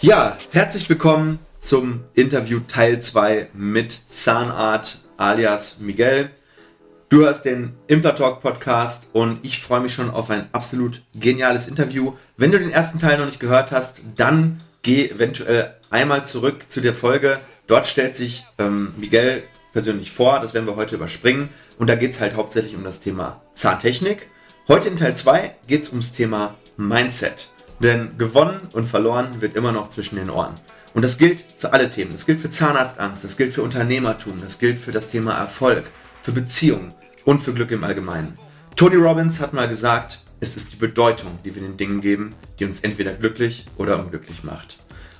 Ja, 0.00 0.36
herzlich 0.52 0.88
willkommen 0.88 1.40
zum 1.58 2.04
Interview 2.14 2.60
Teil 2.60 3.00
2 3.00 3.48
mit 3.54 3.92
Zahnart 3.92 4.98
alias 5.16 5.78
Miguel. 5.80 6.30
Du 7.08 7.24
hörst 7.24 7.44
den 7.44 7.74
Implatalk 7.88 8.40
Podcast 8.40 9.08
und 9.12 9.44
ich 9.44 9.60
freue 9.60 9.80
mich 9.80 9.92
schon 9.92 10.08
auf 10.08 10.30
ein 10.30 10.48
absolut 10.52 11.02
geniales 11.14 11.68
Interview. 11.68 12.12
Wenn 12.36 12.52
du 12.52 12.58
den 12.58 12.70
ersten 12.70 13.00
Teil 13.00 13.18
noch 13.18 13.26
nicht 13.26 13.40
gehört 13.40 13.72
hast, 13.72 14.02
dann 14.16 14.60
geh 14.82 15.08
eventuell 15.08 15.74
einmal 15.90 16.24
zurück 16.24 16.70
zu 16.70 16.80
der 16.80 16.94
Folge. 16.94 17.38
Dort 17.66 17.86
stellt 17.86 18.14
sich 18.14 18.46
ähm, 18.58 18.94
Miguel 18.96 19.42
persönlich 19.76 20.10
vor, 20.10 20.40
das 20.40 20.54
werden 20.54 20.66
wir 20.66 20.76
heute 20.76 20.94
überspringen. 20.94 21.50
Und 21.78 21.90
da 21.90 21.96
geht 21.96 22.12
es 22.12 22.22
halt 22.22 22.34
hauptsächlich 22.34 22.74
um 22.74 22.82
das 22.82 23.00
Thema 23.00 23.42
Zahntechnik. 23.52 24.30
Heute 24.68 24.88
in 24.88 24.96
Teil 24.96 25.14
2 25.14 25.54
geht 25.66 25.82
es 25.82 25.90
ums 25.90 26.14
Thema 26.14 26.54
Mindset. 26.78 27.50
Denn 27.80 28.16
gewonnen 28.16 28.58
und 28.72 28.88
verloren 28.88 29.42
wird 29.42 29.54
immer 29.54 29.72
noch 29.72 29.90
zwischen 29.90 30.16
den 30.16 30.30
Ohren. 30.30 30.54
Und 30.94 31.04
das 31.04 31.18
gilt 31.18 31.44
für 31.58 31.74
alle 31.74 31.90
Themen. 31.90 32.12
Das 32.12 32.24
gilt 32.24 32.40
für 32.40 32.50
Zahnarztangst, 32.50 33.22
das 33.22 33.36
gilt 33.36 33.52
für 33.52 33.60
Unternehmertum, 33.60 34.40
das 34.40 34.58
gilt 34.58 34.78
für 34.78 34.92
das 34.92 35.10
Thema 35.10 35.34
Erfolg, 35.34 35.90
für 36.22 36.32
Beziehungen 36.32 36.94
und 37.26 37.42
für 37.42 37.52
Glück 37.52 37.70
im 37.70 37.84
Allgemeinen. 37.84 38.38
Tony 38.76 38.96
Robbins 38.96 39.40
hat 39.40 39.52
mal 39.52 39.68
gesagt, 39.68 40.20
es 40.40 40.56
ist 40.56 40.72
die 40.72 40.76
Bedeutung, 40.76 41.38
die 41.44 41.54
wir 41.54 41.60
den 41.60 41.76
Dingen 41.76 42.00
geben, 42.00 42.34
die 42.58 42.64
uns 42.64 42.80
entweder 42.80 43.12
glücklich 43.12 43.66
oder 43.76 43.98
unglücklich 43.98 44.42
macht. 44.42 44.78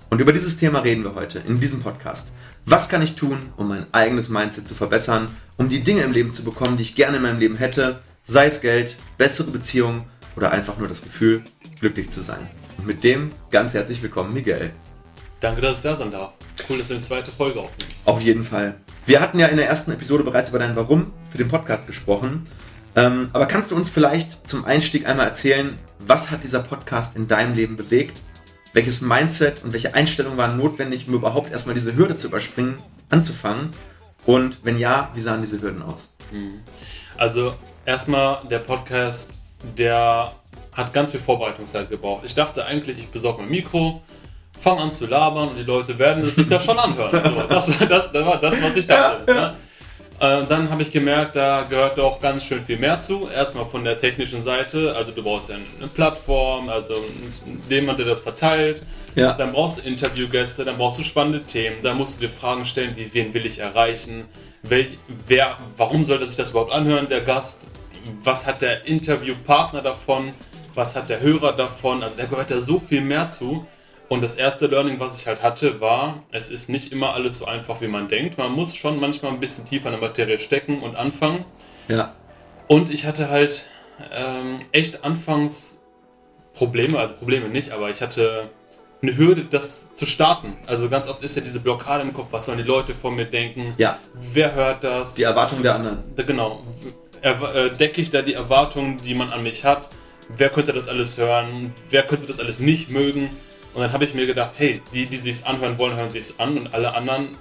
Und 0.08 0.20
über 0.20 0.32
dieses 0.32 0.56
Thema 0.56 0.80
reden 0.80 1.02
wir 1.02 1.14
heute 1.14 1.40
in 1.40 1.58
diesem 1.58 1.82
Podcast. 1.82 2.32
Was 2.64 2.88
kann 2.88 3.02
ich 3.02 3.16
tun, 3.16 3.50
um 3.56 3.68
mein 3.68 3.86
eigenes 3.92 4.28
Mindset 4.28 4.66
zu 4.66 4.74
verbessern, 4.74 5.28
um 5.56 5.68
die 5.68 5.80
Dinge 5.80 6.02
im 6.02 6.12
Leben 6.12 6.32
zu 6.32 6.44
bekommen, 6.44 6.76
die 6.76 6.84
ich 6.84 6.94
gerne 6.94 7.16
in 7.16 7.22
meinem 7.24 7.40
Leben 7.40 7.56
hätte, 7.56 8.00
sei 8.22 8.46
es 8.46 8.60
Geld, 8.60 8.96
bessere 9.18 9.50
Beziehungen 9.50 10.04
oder 10.36 10.52
einfach 10.52 10.78
nur 10.78 10.88
das 10.88 11.02
Gefühl, 11.02 11.42
glücklich 11.80 12.08
zu 12.08 12.22
sein. 12.22 12.48
Und 12.78 12.86
mit 12.86 13.02
dem 13.02 13.32
ganz 13.50 13.74
herzlich 13.74 14.02
willkommen, 14.02 14.32
Miguel. 14.32 14.70
Danke, 15.40 15.60
dass 15.60 15.78
ich 15.78 15.82
da 15.82 15.96
sein 15.96 16.12
darf. 16.12 16.34
Cool, 16.68 16.78
dass 16.78 16.88
wir 16.88 16.96
eine 16.96 17.04
zweite 17.04 17.32
Folge 17.32 17.60
aufnehmen. 17.60 17.90
Auf 18.04 18.20
jeden 18.20 18.44
Fall. 18.44 18.76
Wir 19.06 19.20
hatten 19.20 19.38
ja 19.38 19.46
in 19.46 19.56
der 19.56 19.68
ersten 19.68 19.92
Episode 19.92 20.24
bereits 20.24 20.50
über 20.50 20.58
dein 20.58 20.76
Warum 20.76 21.12
für 21.30 21.38
den 21.38 21.48
Podcast 21.48 21.86
gesprochen. 21.86 22.44
Ähm, 22.94 23.28
aber 23.32 23.46
kannst 23.46 23.70
du 23.70 23.76
uns 23.76 23.90
vielleicht 23.90 24.48
zum 24.48 24.64
Einstieg 24.64 25.06
einmal 25.06 25.26
erzählen, 25.26 25.78
was 25.98 26.30
hat 26.30 26.44
dieser 26.44 26.60
Podcast 26.60 27.16
in 27.16 27.28
deinem 27.28 27.54
Leben 27.54 27.76
bewegt? 27.76 28.22
Welches 28.76 29.00
Mindset 29.00 29.64
und 29.64 29.72
welche 29.72 29.94
Einstellungen 29.94 30.36
waren 30.36 30.58
notwendig, 30.58 31.08
um 31.08 31.14
überhaupt 31.14 31.50
erstmal 31.50 31.74
diese 31.74 31.96
Hürde 31.96 32.14
zu 32.14 32.26
überspringen, 32.26 32.78
anzufangen? 33.08 33.72
Und 34.26 34.58
wenn 34.64 34.78
ja, 34.78 35.10
wie 35.14 35.20
sahen 35.20 35.40
diese 35.40 35.62
Hürden 35.62 35.80
aus? 35.80 36.14
Also, 37.16 37.54
erstmal 37.86 38.40
der 38.50 38.58
Podcast, 38.58 39.40
der 39.78 40.30
hat 40.74 40.92
ganz 40.92 41.12
viel 41.12 41.20
Vorbereitungszeit 41.20 41.88
gebraucht. 41.88 42.24
Ich 42.26 42.34
dachte 42.34 42.66
eigentlich, 42.66 42.98
ich 42.98 43.08
besorge 43.08 43.40
mein 43.40 43.50
Mikro, 43.50 44.02
fange 44.52 44.82
an 44.82 44.92
zu 44.92 45.06
labern 45.06 45.48
und 45.48 45.56
die 45.56 45.62
Leute 45.62 45.98
werden 45.98 46.22
sich 46.26 46.46
das 46.46 46.62
schon 46.62 46.78
anhören. 46.78 47.12
So, 47.24 47.42
das, 47.48 47.78
das, 47.78 48.12
das 48.12 48.26
war 48.26 48.38
das, 48.38 48.60
was 48.60 48.76
ich 48.76 48.86
dachte. 48.86 49.24
Ja, 49.26 49.34
ja. 49.34 49.48
Ne? 49.52 49.56
Äh, 50.18 50.46
dann 50.48 50.70
habe 50.70 50.82
ich 50.82 50.90
gemerkt, 50.90 51.36
da 51.36 51.62
gehört 51.68 52.00
auch 52.00 52.20
ganz 52.20 52.44
schön 52.44 52.62
viel 52.62 52.78
mehr 52.78 53.00
zu. 53.00 53.28
Erstmal 53.28 53.66
von 53.66 53.84
der 53.84 53.98
technischen 53.98 54.40
Seite, 54.40 54.94
also 54.96 55.12
du 55.12 55.22
brauchst 55.22 55.50
eine 55.50 55.88
Plattform, 55.94 56.68
also 56.70 56.94
jemand, 57.68 57.98
der 57.98 58.06
das 58.06 58.20
verteilt. 58.20 58.82
Ja. 59.14 59.32
Dann 59.32 59.52
brauchst 59.52 59.78
du 59.78 59.88
Interviewgäste, 59.88 60.64
dann 60.64 60.78
brauchst 60.78 60.98
du 60.98 61.02
spannende 61.02 61.42
Themen, 61.42 61.76
dann 61.82 61.96
musst 61.96 62.16
du 62.16 62.26
dir 62.26 62.32
Fragen 62.32 62.64
stellen, 62.64 62.94
wie 62.96 63.12
wen 63.12 63.32
will 63.34 63.46
ich 63.46 63.58
erreichen, 63.58 64.24
welch, 64.62 64.98
wer, 65.26 65.56
warum 65.76 66.04
sollte 66.04 66.26
sich 66.26 66.36
das 66.36 66.50
überhaupt 66.50 66.72
anhören, 66.72 67.08
der 67.08 67.22
Gast, 67.22 67.68
was 68.22 68.46
hat 68.46 68.62
der 68.62 68.86
Interviewpartner 68.86 69.82
davon, 69.82 70.32
was 70.74 70.96
hat 70.96 71.08
der 71.08 71.20
Hörer 71.20 71.52
davon, 71.52 72.02
also 72.02 72.16
da 72.16 72.26
gehört 72.26 72.50
ja 72.50 72.60
so 72.60 72.78
viel 72.78 73.00
mehr 73.00 73.28
zu. 73.28 73.66
Und 74.08 74.22
das 74.22 74.36
erste 74.36 74.66
Learning, 74.66 75.00
was 75.00 75.20
ich 75.20 75.26
halt 75.26 75.42
hatte, 75.42 75.80
war, 75.80 76.22
es 76.30 76.50
ist 76.50 76.68
nicht 76.68 76.92
immer 76.92 77.14
alles 77.14 77.38
so 77.38 77.46
einfach, 77.46 77.80
wie 77.80 77.88
man 77.88 78.08
denkt. 78.08 78.38
Man 78.38 78.52
muss 78.52 78.76
schon 78.76 79.00
manchmal 79.00 79.32
ein 79.32 79.40
bisschen 79.40 79.66
tiefer 79.66 79.86
in 79.92 80.00
der 80.00 80.08
Materie 80.08 80.38
stecken 80.38 80.80
und 80.80 80.94
anfangen. 80.96 81.44
Ja. 81.88 82.14
Und 82.68 82.90
ich 82.90 83.04
hatte 83.04 83.30
halt 83.30 83.68
ähm, 84.12 84.60
echt 84.72 85.04
anfangs 85.04 85.82
Probleme, 86.54 86.98
also 86.98 87.14
Probleme 87.14 87.48
nicht, 87.48 87.72
aber 87.72 87.90
ich 87.90 88.00
hatte 88.00 88.48
eine 89.02 89.16
Hürde, 89.16 89.44
das 89.44 89.94
zu 89.94 90.06
starten. 90.06 90.56
Also 90.66 90.88
ganz 90.88 91.08
oft 91.08 91.22
ist 91.22 91.36
ja 91.36 91.42
diese 91.42 91.60
Blockade 91.60 92.02
im 92.02 92.12
Kopf, 92.12 92.28
was 92.30 92.46
sollen 92.46 92.58
die 92.58 92.64
Leute 92.64 92.94
von 92.94 93.14
mir 93.14 93.26
denken? 93.26 93.74
Ja. 93.76 93.98
Wer 94.14 94.54
hört 94.54 94.84
das? 94.84 95.14
Die 95.14 95.24
Erwartung 95.24 95.62
der 95.62 95.74
anderen. 95.74 95.98
Genau. 96.16 96.62
Äh, 97.22 97.34
decke 97.78 98.00
ich 98.00 98.10
da 98.10 98.22
die 98.22 98.34
Erwartungen, 98.34 99.00
die 99.02 99.14
man 99.14 99.30
an 99.30 99.42
mich 99.42 99.64
hat? 99.64 99.90
Wer 100.28 100.48
könnte 100.48 100.72
das 100.72 100.88
alles 100.88 101.18
hören? 101.18 101.74
Wer 101.90 102.02
könnte 102.02 102.26
das 102.26 102.40
alles 102.40 102.58
nicht 102.58 102.90
mögen? 102.90 103.30
Und 103.76 103.82
dann 103.82 103.92
habe 103.92 104.06
ich 104.06 104.14
mir 104.14 104.26
gedacht, 104.26 104.52
hey, 104.56 104.80
die, 104.94 105.04
die 105.04 105.18
sich's 105.18 105.42
anhören 105.44 105.76
wollen, 105.76 105.96
hören 105.96 106.10
sich's 106.10 106.36
an 106.40 106.56
und 106.56 106.72
alle 106.72 106.94
anderen, 106.94 107.36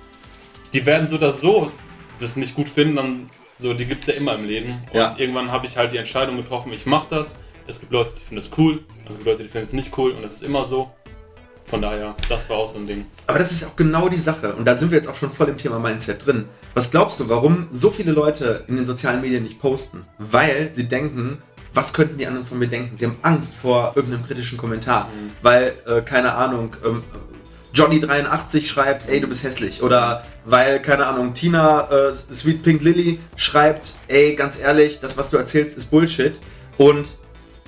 die 0.73 0.85
werden 0.85 1.07
so 1.07 1.15
oder 1.15 1.31
so 1.31 1.71
das 2.19 2.35
nicht 2.35 2.55
gut 2.55 2.67
finden, 2.67 2.97
dann 2.97 3.29
so, 3.57 3.73
die 3.73 3.85
gibt's 3.85 4.07
ja 4.07 4.15
immer 4.15 4.35
im 4.35 4.45
Leben. 4.45 4.81
Und 4.91 4.95
Ja. 4.99 5.15
irgendwann 5.17 5.49
habe 5.49 5.65
ich 5.65 5.77
halt 5.77 5.93
die 5.93 5.97
Entscheidung 5.97 6.35
getroffen, 6.35 6.73
ich 6.73 6.85
mache 6.85 7.07
das. 7.09 7.37
Es 7.67 7.79
gibt 7.79 7.93
Leute, 7.93 8.13
die 8.15 8.19
finden 8.21 8.39
es 8.39 8.51
cool, 8.57 8.83
es 9.07 9.13
gibt 9.15 9.25
Leute, 9.25 9.43
die 9.43 9.49
finden 9.49 9.65
es 9.65 9.71
nicht 9.71 9.97
cool 9.97 10.11
und 10.11 10.23
das 10.23 10.33
ist 10.33 10.43
immer 10.43 10.65
so. 10.65 10.91
Von 11.63 11.81
daher, 11.81 12.15
das 12.27 12.49
war 12.49 12.57
auch 12.57 12.67
so 12.67 12.79
ein 12.79 12.85
Ding. 12.85 13.05
Aber 13.27 13.39
das 13.39 13.53
ist 13.53 13.65
auch 13.65 13.75
genau 13.77 14.09
die 14.09 14.19
Sache. 14.19 14.53
Und 14.55 14.65
da 14.65 14.75
sind 14.77 14.91
wir 14.91 14.97
jetzt 14.97 15.07
auch 15.07 15.15
schon 15.15 15.31
voll 15.31 15.47
im 15.47 15.57
Thema 15.57 15.79
Mindset 15.79 16.25
drin. 16.25 16.45
Was 16.73 16.91
glaubst 16.91 17.19
du, 17.21 17.29
warum 17.29 17.67
so 17.71 17.89
viele 17.91 18.11
Leute 18.11 18.65
in 18.67 18.75
den 18.75 18.85
sozialen 18.85 19.21
Medien 19.21 19.43
nicht 19.43 19.57
posten? 19.59 20.03
Weil 20.19 20.73
sie 20.73 20.87
denken, 20.89 21.41
was 21.75 21.93
könnten 21.93 22.17
die 22.17 22.25
anderen 22.25 22.45
von 22.45 22.57
mir 22.57 22.67
denken? 22.67 22.95
Sie 22.95 23.05
haben 23.05 23.17
Angst 23.21 23.55
vor 23.55 23.93
irgendeinem 23.95 24.25
kritischen 24.25 24.57
Kommentar. 24.57 25.09
Weil, 25.41 25.73
äh, 25.85 26.01
keine 26.01 26.33
Ahnung, 26.33 26.75
ähm, 26.85 27.03
Johnny83 27.73 28.65
schreibt, 28.65 29.09
ey, 29.09 29.19
du 29.19 29.27
bist 29.27 29.43
hässlich. 29.43 29.83
Oder 29.83 30.25
weil, 30.45 30.81
keine 30.81 31.05
Ahnung, 31.07 31.33
Tina 31.33 31.89
äh, 31.91 32.13
Sweet 32.13 32.63
Pink 32.63 32.81
Lily 32.81 33.19
schreibt, 33.35 33.95
ey, 34.07 34.35
ganz 34.35 34.59
ehrlich, 34.59 34.99
das, 35.01 35.17
was 35.17 35.29
du 35.29 35.37
erzählst, 35.37 35.77
ist 35.77 35.91
Bullshit. 35.91 36.39
Und 36.77 37.15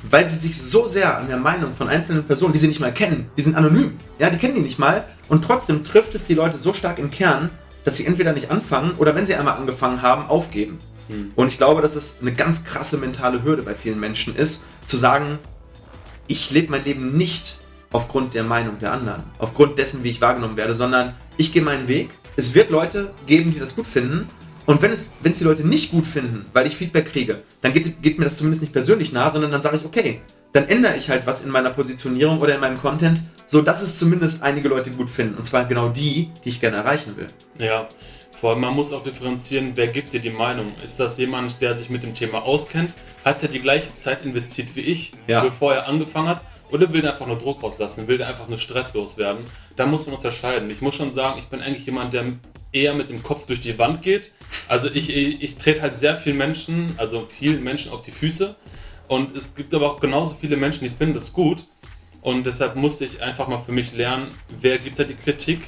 weil 0.04 0.30
sie 0.30 0.38
sich 0.38 0.62
so 0.62 0.88
sehr 0.88 1.18
an 1.18 1.28
der 1.28 1.38
Meinung 1.38 1.74
von 1.74 1.90
einzelnen 1.90 2.24
Personen, 2.24 2.54
die 2.54 2.60
sie 2.60 2.68
nicht 2.68 2.80
mal 2.80 2.94
kennen, 2.94 3.30
die 3.36 3.42
sind 3.42 3.56
anonym, 3.56 4.00
ja, 4.20 4.30
die 4.30 4.38
kennen 4.38 4.56
die 4.56 4.62
nicht 4.62 4.80
mal 4.80 5.06
und 5.28 5.44
trotzdem 5.44 5.84
trifft 5.84 6.16
es 6.16 6.28
die 6.28 6.36
Leute 6.36 6.58
so 6.58 6.74
stark 6.74 7.00
im 7.00 7.12
Kern, 7.12 7.50
dass 7.84 7.98
sie 7.98 8.06
entweder 8.06 8.34
nicht 8.34 8.52
anfangen 8.52 8.94
oder 8.98 9.16
wenn 9.16 9.26
sie 9.26 9.36
einmal 9.36 9.58
angefangen 9.58 10.02
haben, 10.02 10.28
aufgeben. 10.28 10.78
Und 11.36 11.48
ich 11.48 11.58
glaube, 11.58 11.82
dass 11.82 11.96
es 11.96 12.18
eine 12.22 12.34
ganz 12.34 12.66
krasse 12.66 12.98
mentale 12.98 13.44
Hürde 13.44 13.64
bei 13.64 13.76
vielen 13.76 14.00
Menschen 14.00 14.36
ist, 14.36 14.66
zu 14.86 14.98
sagen, 14.98 15.40
ich 16.28 16.52
lebe 16.52 16.72
mein 16.72 16.84
Leben 16.84 17.16
nicht 17.16 17.60
aufgrund 17.92 18.34
der 18.34 18.44
Meinung 18.44 18.80
der 18.80 18.92
anderen, 18.92 19.24
aufgrund 19.40 19.78
dessen, 19.78 20.04
wie 20.04 20.10
ich 20.10 20.22
wahrgenommen 20.22 20.58
werde, 20.58 20.74
sondern 20.74 21.16
ich 21.38 21.52
gehe 21.52 21.62
meinen 21.62 21.88
Weg. 21.88 22.10
Es 22.36 22.54
wird 22.54 22.70
Leute 22.70 23.12
geben, 23.26 23.54
die 23.54 23.60
das 23.60 23.76
gut 23.76 23.88
finden. 23.88 24.28
Und 24.66 24.82
wenn 24.82 24.92
es, 24.92 25.14
wenn 25.22 25.32
es 25.32 25.38
die 25.38 25.46
Leute 25.46 25.66
nicht 25.66 25.92
gut 25.92 26.06
finden, 26.06 26.46
weil 26.52 26.68
ich 26.68 26.76
Feedback 26.76 27.12
kriege, 27.12 27.42
dann 27.62 27.72
geht, 27.72 28.02
geht 28.02 28.20
mir 28.20 28.26
das 28.26 28.38
zumindest 28.38 28.62
nicht 28.62 28.74
persönlich 28.74 29.14
nahe, 29.14 29.32
sondern 29.32 29.52
dann 29.52 29.62
sage 29.62 29.78
ich, 29.78 29.86
okay, 29.86 30.22
dann 30.52 30.68
ändere 30.68 30.98
ich 30.98 31.10
halt 31.10 31.26
was 31.26 31.46
in 31.46 31.52
meiner 31.52 31.70
Positionierung 31.70 32.40
oder 32.40 32.56
in 32.56 32.62
meinem 32.62 32.80
Content, 32.82 33.22
so 33.46 33.62
dass 33.62 33.82
es 33.82 33.98
zumindest 33.98 34.44
einige 34.44 34.68
Leute 34.68 34.92
gut 34.92 35.10
finden. 35.10 35.36
Und 35.36 35.46
zwar 35.46 35.66
genau 35.66 35.90
die, 35.90 36.32
die 36.44 36.50
ich 36.50 36.60
gerne 36.60 36.78
erreichen 36.78 37.16
will. 37.16 37.28
Ja, 37.58 37.88
vor 38.40 38.52
allem 38.52 38.62
man 38.62 38.76
muss 38.76 38.94
auch 38.94 39.04
differenzieren, 39.04 39.72
wer 39.76 39.88
gibt 39.88 40.14
dir 40.14 40.20
die 40.20 40.30
Meinung? 40.30 40.68
Ist 40.84 41.00
das 41.00 41.18
jemand, 41.18 41.60
der 41.62 41.74
sich 41.74 41.90
mit 41.90 42.04
dem 42.04 42.14
Thema 42.14 42.44
auskennt? 42.44 42.96
Hat 43.26 43.42
er 43.42 43.50
die 43.50 43.60
gleiche 43.60 43.94
Zeit 43.96 44.24
investiert 44.24 44.70
wie 44.76 44.82
ich, 44.82 45.12
Ja. 45.28 45.42
bevor 45.44 45.74
er 45.74 45.88
angefangen 45.88 46.28
hat? 46.28 46.42
Oder 46.72 46.92
will 46.94 47.04
er 47.04 47.14
einfach 47.14 47.26
nur 47.28 47.38
Druck 47.38 47.64
rauslassen? 47.64 48.08
Will 48.08 48.22
er 48.22 48.28
einfach 48.28 48.48
nur 48.48 48.58
stresslos 48.58 49.18
werden? 49.18 49.40
Da 49.76 49.86
muss 49.86 50.06
man 50.06 50.16
unterscheiden. 50.16 50.70
Ich 50.70 50.82
muss 50.82 50.96
schon 50.96 51.14
sagen, 51.14 51.40
ich 51.40 51.46
bin 51.46 51.62
eigentlich 51.62 51.86
jemand, 51.86 52.14
der 52.14 52.26
eher 52.74 52.94
mit 52.94 53.10
dem 53.10 53.24
Kopf 53.24 53.46
durch 53.48 53.62
die 53.62 53.80
Wand 53.80 54.02
geht. 54.02 54.34
Also 54.68 54.90
ich, 54.94 55.16
ich, 55.16 55.58
trete 55.58 55.82
halt 55.82 55.96
sehr 55.96 56.16
vielen 56.16 56.38
Menschen, 56.38 56.94
also 56.98 57.26
vielen 57.28 57.64
Menschen 57.64 57.92
auf 57.92 58.02
die 58.02 58.12
Füße. 58.12 58.56
Und 59.08 59.36
es 59.36 59.56
gibt 59.56 59.74
aber 59.74 59.90
auch 59.92 60.00
genauso 60.00 60.36
viele 60.36 60.58
Menschen, 60.58 60.84
die 60.84 60.90
finden 60.90 61.16
das 61.16 61.32
gut. 61.34 61.66
Und 62.22 62.46
deshalb 62.46 62.76
musste 62.76 63.06
ich 63.06 63.22
einfach 63.22 63.48
mal 63.48 63.58
für 63.58 63.72
mich 63.72 63.94
lernen, 63.94 64.28
wer 64.60 64.78
gibt 64.78 65.00
da 65.00 65.06
die 65.06 65.16
Kritik 65.16 65.62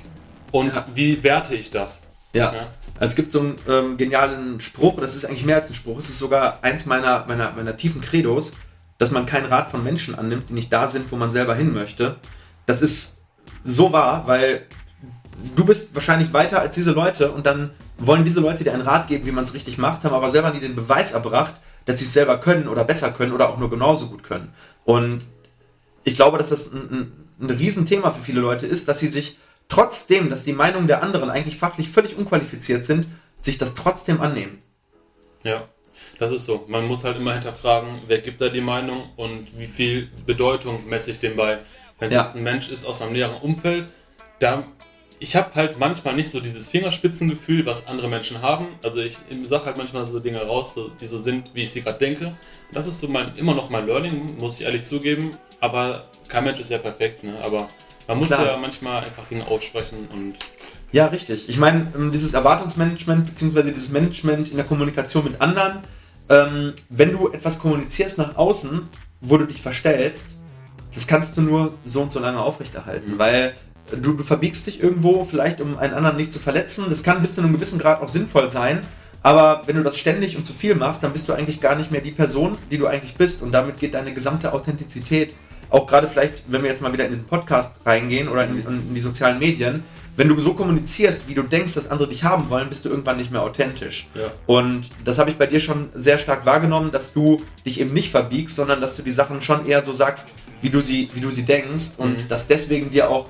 und 0.51 0.75
Ja. 0.75 0.85
wie 0.93 1.23
werte 1.23 1.55
ich 1.55 1.71
das? 1.71 2.08
Ja. 2.33 2.53
Ja. 2.53 2.67
Also 2.99 3.11
es 3.11 3.15
gibt 3.15 3.31
so 3.31 3.39
einen 3.39 3.55
ähm, 3.67 3.97
genialen 3.97 4.59
Spruch, 4.59 4.99
das 4.99 5.15
ist 5.15 5.25
eigentlich 5.25 5.45
mehr 5.45 5.55
als 5.55 5.69
ein 5.69 5.75
Spruch, 5.75 5.97
es 5.97 6.09
ist 6.09 6.19
sogar 6.19 6.59
eins 6.61 6.85
meiner, 6.85 7.25
meiner, 7.27 7.51
meiner 7.51 7.77
tiefen 7.77 8.01
Credos, 8.01 8.53
dass 8.97 9.11
man 9.11 9.25
keinen 9.25 9.45
Rat 9.45 9.71
von 9.71 9.83
Menschen 9.83 10.15
annimmt, 10.15 10.49
die 10.49 10.53
nicht 10.53 10.71
da 10.71 10.87
sind, 10.87 11.11
wo 11.11 11.15
man 11.15 11.31
selber 11.31 11.55
hin 11.55 11.73
möchte. 11.73 12.17
Das 12.65 12.81
ist 12.81 13.21
so 13.63 13.93
wahr, 13.93 14.23
weil 14.27 14.65
du 15.55 15.65
bist 15.65 15.95
wahrscheinlich 15.95 16.33
weiter 16.33 16.59
als 16.59 16.75
diese 16.75 16.91
Leute 16.91 17.31
und 17.31 17.45
dann 17.45 17.71
wollen 17.97 18.25
diese 18.25 18.41
Leute 18.41 18.63
dir 18.63 18.73
einen 18.73 18.81
Rat 18.81 19.07
geben, 19.07 19.25
wie 19.25 19.31
man 19.31 19.43
es 19.43 19.53
richtig 19.53 19.77
macht, 19.77 20.03
haben 20.03 20.13
aber 20.13 20.31
selber 20.31 20.51
nie 20.51 20.59
den 20.59 20.75
Beweis 20.75 21.13
erbracht, 21.13 21.55
dass 21.85 21.99
sie 21.99 22.05
es 22.05 22.13
selber 22.13 22.39
können 22.39 22.67
oder 22.67 22.83
besser 22.83 23.11
können 23.11 23.31
oder 23.31 23.49
auch 23.49 23.57
nur 23.57 23.69
genauso 23.69 24.07
gut 24.07 24.23
können. 24.23 24.53
Und 24.83 25.25
ich 26.03 26.15
glaube, 26.15 26.37
dass 26.37 26.49
das 26.49 26.73
ein, 26.73 26.89
ein, 26.91 27.11
ein 27.41 27.49
Riesenthema 27.49 28.11
für 28.11 28.21
viele 28.21 28.41
Leute 28.41 28.67
ist, 28.67 28.87
dass 28.87 28.99
sie 28.99 29.07
sich 29.07 29.39
trotzdem, 29.69 30.29
dass 30.29 30.43
die 30.43 30.53
Meinungen 30.53 30.87
der 30.87 31.01
anderen 31.01 31.29
eigentlich 31.29 31.57
fachlich 31.57 31.89
völlig 31.89 32.17
unqualifiziert 32.17 32.83
sind, 32.83 33.07
sich 33.39 33.57
das 33.57 33.75
trotzdem 33.75 34.19
annehmen. 34.19 34.61
Ja, 35.43 35.63
das 36.19 36.31
ist 36.31 36.45
so. 36.45 36.65
Man 36.67 36.85
muss 36.85 37.05
halt 37.05 37.17
immer 37.17 37.33
hinterfragen, 37.33 38.01
wer 38.07 38.19
gibt 38.19 38.41
da 38.41 38.49
die 38.49 38.61
Meinung 38.61 39.09
und 39.15 39.57
wie 39.57 39.67
viel 39.67 40.09
Bedeutung 40.25 40.87
messe 40.89 41.11
ich 41.11 41.19
dem 41.19 41.35
bei. 41.37 41.59
Wenn 41.99 42.09
es 42.09 42.13
Ja. 42.15 42.23
jetzt 42.23 42.35
ein 42.35 42.43
Mensch 42.43 42.69
ist 42.69 42.85
aus 42.85 42.99
meinem 42.99 43.13
näheren 43.13 43.37
Umfeld, 43.41 43.87
da 44.39 44.63
ich 45.21 45.35
habe 45.35 45.53
halt 45.55 45.77
manchmal 45.79 46.15
nicht 46.15 46.31
so 46.31 46.39
dieses 46.39 46.69
Fingerspitzengefühl, 46.69 47.65
was 47.65 47.87
andere 47.87 48.07
Menschen 48.07 48.41
haben. 48.41 48.67
Also 48.81 49.01
ich 49.01 49.17
sage 49.43 49.65
halt 49.65 49.75
manchmal 49.77 50.05
so 50.05 50.21
Dinge 50.21 50.41
raus, 50.41 50.73
so, 50.73 50.87
die 50.89 51.05
so 51.05 51.17
sind, 51.17 51.51
wie 51.53 51.63
ich 51.63 51.71
sie 51.71 51.81
gerade 51.81 51.99
denke. 51.99 52.33
Das 52.71 52.87
ist 52.87 53.01
so 53.01 53.09
mein, 53.09 53.35
immer 53.35 53.53
noch 53.53 53.69
mein 53.69 53.85
Learning, 53.85 54.37
muss 54.37 54.59
ich 54.59 54.65
ehrlich 54.65 54.85
zugeben. 54.85 55.31
Aber 55.59 56.05
kein 56.29 56.45
Mensch 56.45 56.61
ist 56.61 56.71
ja 56.71 56.77
perfekt, 56.77 57.25
ne? 57.25 57.37
Aber 57.43 57.69
man 58.09 58.17
muss 58.17 58.29
Klar. 58.29 58.45
ja 58.45 58.57
manchmal 58.57 59.03
einfach 59.03 59.27
Dinge 59.27 59.47
aussprechen 59.47 60.07
und 60.11 60.33
Ja, 60.91 61.05
richtig. 61.07 61.47
Ich 61.47 61.57
meine, 61.57 61.85
ähm, 61.95 62.11
dieses 62.11 62.33
Erwartungsmanagement 62.33 63.27
beziehungsweise 63.27 63.71
dieses 63.71 63.91
Management 63.91 64.49
in 64.49 64.57
der 64.57 64.65
Kommunikation 64.65 65.23
mit 65.25 65.39
anderen, 65.39 65.83
ähm, 66.27 66.73
wenn 66.89 67.11
du 67.11 67.29
etwas 67.29 67.59
kommunizierst 67.59 68.17
nach 68.17 68.35
außen, 68.35 68.81
wo 69.21 69.37
du 69.37 69.45
dich 69.45 69.61
verstellst, 69.61 70.37
das 70.95 71.05
kannst 71.05 71.37
du 71.37 71.41
nur 71.41 71.75
so 71.85 72.01
und 72.01 72.11
so 72.11 72.19
lange 72.19 72.39
aufrechterhalten, 72.39 73.19
weil 73.19 73.53
du, 73.91 74.13
du 74.13 74.23
verbiegst 74.23 74.65
dich 74.65 74.81
irgendwo, 74.81 75.23
vielleicht 75.23 75.61
um 75.61 75.77
einen 75.77 75.93
anderen 75.93 76.17
nicht 76.17 76.33
zu 76.33 76.39
verletzen. 76.39 76.85
Das 76.89 77.03
kann 77.03 77.21
bis 77.21 77.35
zu 77.35 77.41
einem 77.41 77.53
gewissen 77.53 77.77
Grad 77.77 78.01
auch 78.01 78.09
sinnvoll 78.09 78.49
sein, 78.49 78.81
aber 79.21 79.61
wenn 79.67 79.75
du 79.75 79.83
das 79.83 79.99
ständig 79.99 80.35
und 80.35 80.45
zu 80.45 80.53
viel 80.53 80.73
machst, 80.73 81.03
dann 81.03 81.13
bist 81.13 81.29
du 81.29 81.33
eigentlich 81.33 81.61
gar 81.61 81.75
nicht 81.75 81.91
mehr 81.91 82.01
die 82.01 82.09
Person, 82.09 82.57
die 82.71 82.79
du 82.79 82.87
eigentlich 82.87 83.13
bist 83.13 83.43
und 83.43 83.51
damit 83.51 83.79
geht 83.79 83.93
deine 83.93 84.15
gesamte 84.15 84.51
Authentizität, 84.51 85.35
auch 85.69 85.85
gerade 85.87 86.07
vielleicht, 86.07 86.43
wenn 86.47 86.63
wir 86.63 86.69
jetzt 86.69 86.81
mal 86.81 86.91
wieder 86.93 87.05
in 87.05 87.11
diesen 87.11 87.25
Podcast 87.27 87.77
reingehen 87.85 88.27
oder 88.27 88.43
in, 88.45 88.65
in 88.65 88.93
die 88.93 89.01
sozialen 89.01 89.39
Medien, 89.39 89.83
wenn 90.15 90.27
du 90.27 90.37
so 90.39 90.53
kommunizierst, 90.53 91.29
wie 91.29 91.33
du 91.35 91.43
denkst, 91.43 91.75
dass 91.75 91.89
andere 91.91 92.09
dich 92.09 92.23
haben 92.25 92.49
wollen, 92.49 92.67
bist 92.69 92.83
du 92.83 92.89
irgendwann 92.89 93.17
nicht 93.17 93.31
mehr 93.31 93.41
authentisch. 93.41 94.07
Ja. 94.15 94.23
Und 94.47 94.89
das 95.05 95.17
habe 95.17 95.29
ich 95.29 95.37
bei 95.37 95.45
dir 95.45 95.61
schon 95.61 95.89
sehr 95.93 96.17
stark 96.19 96.45
wahrgenommen, 96.45 96.91
dass 96.91 97.13
du 97.13 97.41
dich 97.65 97.79
eben 97.79 97.93
nicht 97.93 98.11
verbiegst, 98.11 98.55
sondern 98.57 98.81
dass 98.81 98.97
du 98.97 99.03
die 99.03 99.11
Sachen 99.11 99.41
schon 99.41 99.65
eher 99.65 99.81
so 99.81 99.93
sagst, 99.93 100.31
wie 100.61 100.69
du 100.69 100.81
sie, 100.81 101.09
wie 101.13 101.21
du 101.21 101.31
sie 101.31 101.43
denkst 101.43 101.93
und 101.99 102.29
dass 102.29 102.47
deswegen 102.47 102.91
dir 102.91 103.09
auch 103.09 103.27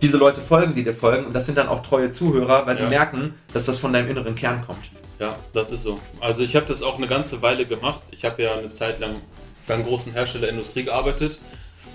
diese 0.00 0.16
Leute 0.16 0.40
folgen, 0.40 0.74
die 0.74 0.82
dir 0.82 0.94
folgen 0.94 1.26
und 1.26 1.34
das 1.34 1.44
sind 1.44 1.58
dann 1.58 1.68
auch 1.68 1.82
treue 1.82 2.10
Zuhörer, 2.10 2.66
weil 2.66 2.76
sie 2.78 2.84
Ja. 2.84 2.88
merken, 2.88 3.34
dass 3.52 3.66
das 3.66 3.76
von 3.76 3.92
deinem 3.92 4.08
inneren 4.08 4.34
Kern 4.34 4.62
kommt. 4.66 4.90
Ja, 5.18 5.36
das 5.52 5.70
ist 5.72 5.82
so. 5.82 6.00
Also 6.22 6.42
ich 6.42 6.56
habe 6.56 6.64
das 6.64 6.82
auch 6.82 6.96
eine 6.96 7.06
ganze 7.06 7.42
Weile 7.42 7.66
gemacht. 7.66 8.00
Ich 8.12 8.24
habe 8.24 8.42
ja 8.42 8.54
eine 8.54 8.68
Zeit 8.68 8.98
lang 9.00 9.16
für 9.62 9.74
einen 9.74 9.84
großen 9.84 10.14
Hersteller 10.14 10.46
der 10.46 10.50
Industrie 10.52 10.84
gearbeitet. 10.84 11.38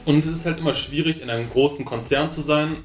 Und 0.05 0.25
es 0.25 0.31
ist 0.31 0.45
halt 0.45 0.59
immer 0.59 0.73
schwierig, 0.73 1.21
in 1.21 1.29
einem 1.29 1.49
großen 1.49 1.83
Konzern 1.85 2.29
zu 2.29 2.41
sein 2.41 2.77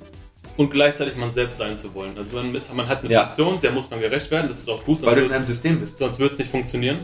und 0.56 0.70
gleichzeitig 0.70 1.16
man 1.16 1.30
selbst 1.30 1.58
sein 1.58 1.76
zu 1.76 1.94
wollen. 1.94 2.16
Also 2.16 2.30
man, 2.32 2.54
ist, 2.54 2.74
man 2.74 2.88
hat 2.88 3.04
eine 3.04 3.12
Ja. 3.12 3.20
Funktion, 3.22 3.60
der 3.60 3.72
muss 3.72 3.90
man 3.90 4.00
gerecht 4.00 4.30
werden, 4.30 4.48
das 4.48 4.60
ist 4.60 4.68
auch 4.70 4.84
gut, 4.84 5.02
Weil 5.04 5.16
du 5.16 5.24
in 5.26 5.32
einem 5.32 5.44
System 5.44 5.80
bist. 5.80 5.98
sonst 5.98 6.18
wird 6.18 6.32
es 6.32 6.38
nicht 6.38 6.50
funktionieren. 6.50 6.98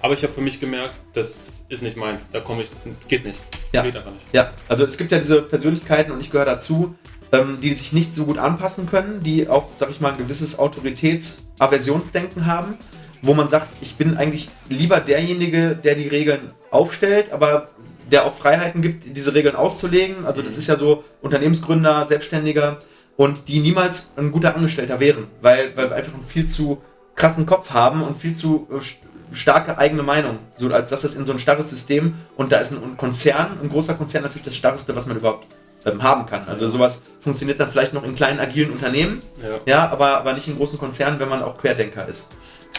Aber 0.00 0.14
ich 0.14 0.22
habe 0.22 0.32
für 0.32 0.40
mich 0.40 0.60
gemerkt, 0.60 0.94
das 1.12 1.66
ist 1.68 1.82
nicht 1.82 1.96
meins. 1.96 2.30
Da 2.30 2.38
komme 2.38 2.62
ich, 2.62 2.70
geht 3.08 3.24
nicht. 3.24 3.40
Ja. 3.72 3.82
Geht 3.82 3.96
einfach 3.96 4.12
nicht. 4.12 4.26
Ja, 4.32 4.52
also 4.68 4.84
es 4.84 4.96
gibt 4.96 5.10
ja 5.10 5.18
diese 5.18 5.42
Persönlichkeiten 5.42 6.12
und 6.12 6.20
ich 6.20 6.30
gehöre 6.30 6.46
dazu, 6.46 6.94
ähm, 7.32 7.58
die 7.60 7.74
sich 7.74 7.92
nicht 7.92 8.14
so 8.14 8.24
gut 8.26 8.38
anpassen 8.38 8.88
können, 8.88 9.22
die 9.24 9.48
auch, 9.48 9.66
sag 9.74 9.90
ich 9.90 10.00
mal, 10.00 10.12
ein 10.12 10.18
gewisses 10.18 10.58
Autoritäts-Aversionsdenken 10.60 12.46
haben, 12.46 12.78
wo 13.22 13.34
man 13.34 13.48
sagt, 13.48 13.68
ich 13.80 13.96
bin 13.96 14.16
eigentlich 14.16 14.48
lieber 14.68 15.00
derjenige, 15.00 15.74
der 15.82 15.96
die 15.96 16.06
Regeln 16.08 16.52
aufstellt, 16.70 17.32
aber 17.32 17.68
der 18.10 18.24
auch 18.24 18.34
Freiheiten 18.34 18.82
gibt, 18.82 19.04
diese 19.16 19.34
Regeln 19.34 19.56
auszulegen. 19.56 20.24
Also 20.26 20.42
das 20.42 20.56
ist 20.56 20.66
ja 20.66 20.76
so 20.76 21.04
Unternehmensgründer, 21.20 22.06
Selbstständiger 22.06 22.78
und 23.16 23.48
die 23.48 23.60
niemals 23.60 24.12
ein 24.16 24.32
guter 24.32 24.54
Angestellter 24.54 25.00
wären, 25.00 25.26
weil, 25.42 25.76
weil 25.76 25.90
wir 25.90 25.96
einfach 25.96 26.14
einen 26.14 26.24
viel 26.24 26.46
zu 26.46 26.82
krassen 27.16 27.46
Kopf 27.46 27.70
haben 27.70 28.02
und 28.02 28.16
viel 28.20 28.34
zu 28.34 28.68
äh, 28.70 28.74
st- 28.76 28.96
starke 29.32 29.76
eigene 29.76 30.02
Meinung, 30.02 30.38
so 30.54 30.72
als 30.72 30.88
dass 30.88 31.02
das 31.02 31.14
in 31.14 31.26
so 31.26 31.32
ein 31.32 31.38
starres 31.38 31.68
System 31.68 32.14
und 32.36 32.50
da 32.50 32.58
ist 32.58 32.72
ein, 32.72 32.82
ein 32.82 32.96
Konzern, 32.96 33.58
ein 33.62 33.68
großer 33.68 33.94
Konzern 33.94 34.22
natürlich 34.22 34.44
das 34.44 34.56
starreste, 34.56 34.96
was 34.96 35.06
man 35.06 35.18
überhaupt 35.18 35.46
ähm, 35.84 36.02
haben 36.02 36.24
kann. 36.26 36.46
Also 36.48 36.66
sowas 36.68 37.02
funktioniert 37.20 37.60
dann 37.60 37.70
vielleicht 37.70 37.92
noch 37.92 38.04
in 38.04 38.14
kleinen 38.14 38.40
agilen 38.40 38.70
Unternehmen, 38.70 39.20
Ja. 39.42 39.58
ja, 39.66 39.88
aber, 39.90 40.16
aber 40.18 40.32
nicht 40.32 40.48
in 40.48 40.56
großen 40.56 40.78
Konzernen, 40.78 41.20
wenn 41.20 41.28
man 41.28 41.42
auch 41.42 41.58
Querdenker 41.58 42.08
ist. 42.08 42.28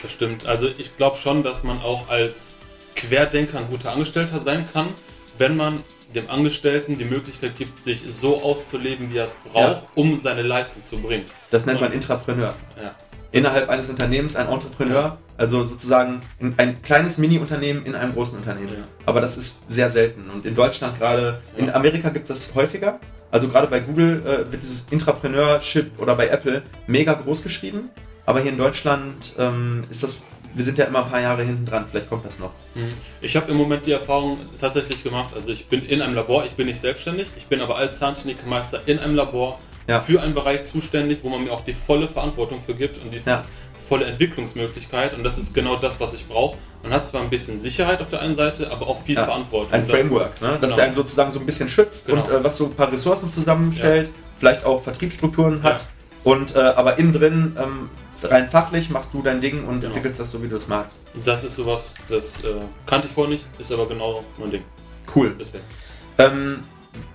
Das 0.01 0.11
stimmt. 0.11 0.47
Also 0.47 0.67
ich 0.77 0.95
glaube 0.97 1.17
schon, 1.17 1.43
dass 1.43 1.63
man 1.63 1.81
auch 1.81 2.09
als 2.09 2.57
Querdenker 2.95 3.59
ein 3.59 3.67
guter 3.69 3.91
Angestellter 3.91 4.39
sein 4.39 4.67
kann, 4.73 4.87
wenn 5.39 5.55
man 5.57 5.83
dem 6.15 6.29
Angestellten 6.29 6.97
die 6.97 7.05
Möglichkeit 7.05 7.55
gibt, 7.57 7.81
sich 7.83 8.01
so 8.07 8.41
auszuleben, 8.41 9.11
wie 9.11 9.17
er 9.17 9.25
es 9.25 9.35
braucht, 9.35 9.83
Ja. 9.83 9.87
um 9.95 10.19
seine 10.19 10.41
Leistung 10.41 10.83
zu 10.83 10.97
bringen. 10.99 11.25
Das 11.51 11.65
nennt 11.65 11.81
man 11.81 11.91
Intrapreneur. 11.93 12.53
Ja. 12.81 12.95
Innerhalb 13.31 13.69
eines 13.69 13.89
Unternehmens 13.89 14.35
ein 14.35 14.47
Entrepreneur, 14.47 15.01
Ja. 15.01 15.17
also 15.37 15.63
sozusagen 15.63 16.21
ein- 16.41 16.55
ein 16.57 16.81
kleines 16.81 17.19
Mini-Unternehmen 17.19 17.85
in 17.85 17.93
einem 17.93 18.13
großen 18.13 18.37
Unternehmen. 18.39 18.83
Aber 19.05 19.21
das 19.21 19.37
ist 19.37 19.59
sehr 19.69 19.87
selten. 19.89 20.27
Und 20.31 20.45
in 20.47 20.55
Deutschland 20.55 20.97
gerade, 20.97 21.39
in. 21.57 21.69
Amerika 21.69 22.09
gibt 22.09 22.27
es 22.27 22.47
das 22.47 22.55
häufiger. 22.55 22.99
Also 23.31 23.47
gerade 23.47 23.67
bei 23.67 23.79
Google 23.79 24.23
äh, 24.25 24.51
wird 24.51 24.63
dieses 24.63 24.87
Intrapreneurship 24.89 25.99
oder 25.99 26.15
bei 26.15 26.27
Apple 26.29 26.63
mega 26.87 27.13
groß 27.13 27.43
geschrieben. 27.43 27.89
Aber 28.25 28.39
hier 28.39 28.51
in 28.51 28.57
Deutschland 28.57 29.35
ähm, 29.37 29.83
ist 29.91 30.01
das, 30.01 30.17
wir 30.53 30.63
sind 30.63 30.77
ja 30.77 30.85
immer 30.85 31.03
ein 31.05 31.09
paar 31.11 31.21
Jahre 31.21 31.43
hinten 31.43 31.65
dran. 31.65 31.85
Vielleicht 31.89 32.09
kommt 32.09 32.25
das 32.25 32.39
noch. 32.39 32.51
Ich 33.21 33.35
habe 33.35 33.51
im 33.51 33.57
Moment 33.57 33.85
die 33.85 33.91
Erfahrung 33.91 34.39
tatsächlich 34.59 35.03
gemacht, 35.03 35.33
also 35.35 35.51
ich 35.51 35.67
bin 35.67 35.85
in 35.85 36.01
einem 36.01 36.15
Labor, 36.15 36.45
ich 36.45 36.51
bin 36.53 36.67
nicht 36.67 36.79
selbstständig, 36.79 37.27
ich 37.37 37.45
bin 37.47 37.61
aber 37.61 37.77
als 37.77 37.99
Zahntechnikermeister 37.99 38.81
in 38.85 38.99
einem 38.99 39.15
Labor 39.15 39.59
Ja. 39.87 39.99
für 39.99 40.21
einen 40.21 40.33
Bereich 40.33 40.63
zuständig, 40.63 41.19
wo 41.23 41.29
man 41.29 41.43
mir 41.43 41.51
auch 41.51 41.63
die 41.63 41.73
volle 41.73 42.07
Verantwortung 42.07 42.61
für 42.65 42.75
gibt 42.75 42.97
und 42.99 43.11
die 43.13 43.21
Ja. 43.25 43.43
volle 43.87 44.05
Entwicklungsmöglichkeit 44.05 45.13
und 45.15 45.23
das 45.23 45.37
ist 45.39 45.53
genau 45.53 45.75
das, 45.75 45.99
was 45.99 46.13
ich 46.13 46.27
brauche. 46.27 46.57
Man 46.83 46.93
hat 46.93 47.05
zwar 47.07 47.21
ein 47.21 47.29
bisschen 47.29 47.57
Sicherheit 47.57 48.01
auf 48.01 48.09
der 48.09 48.21
einen 48.21 48.33
Seite, 48.35 48.71
aber 48.71 48.87
auch 48.87 49.01
viel 49.01 49.15
Ja, 49.15 49.25
Verantwortung. 49.25 49.73
Ein 49.73 49.85
Framework, 49.85 50.39
ne? 50.41 50.57
das 50.61 50.71
genau. 50.73 50.83
einen 50.83 50.93
sozusagen 50.93 51.31
so 51.31 51.39
ein 51.39 51.45
bisschen 51.45 51.69
schützt 51.69 52.05
Genau. 52.07 52.23
und 52.23 52.31
äh, 52.31 52.43
was 52.43 52.57
so 52.57 52.65
ein 52.65 52.73
paar 52.75 52.91
Ressourcen 52.91 53.29
zusammenstellt, 53.31 54.09
vielleicht 54.37 54.63
auch 54.63 54.81
Vertriebsstrukturen 54.83 55.63
hat. 55.63 55.85
Und 56.23 56.55
äh, 56.55 56.59
aber 56.59 56.97
innen 56.99 57.13
drin, 57.13 57.57
ähm, 57.59 57.89
rein 58.25 58.49
fachlich, 58.49 58.89
machst 58.89 59.13
du 59.13 59.21
dein 59.21 59.41
Ding 59.41 59.65
und 59.65 59.75
Genau. 59.81 59.87
entwickelst 59.87 60.19
das 60.19 60.31
so, 60.31 60.41
wie 60.43 60.47
du 60.47 60.55
es 60.57 60.67
magst. 60.67 60.99
Das 61.25 61.43
ist 61.43 61.55
sowas, 61.55 61.95
das 62.07 62.43
äh, 62.43 62.47
kannte 62.85 63.07
ich 63.07 63.13
vorher 63.13 63.33
nicht, 63.33 63.45
ist 63.57 63.71
aber 63.71 63.87
genau 63.87 64.23
mein 64.37 64.51
Ding 64.51 64.63
Cool. 65.15 65.31
bisher. 65.31 65.61
Ähm, 66.17 66.63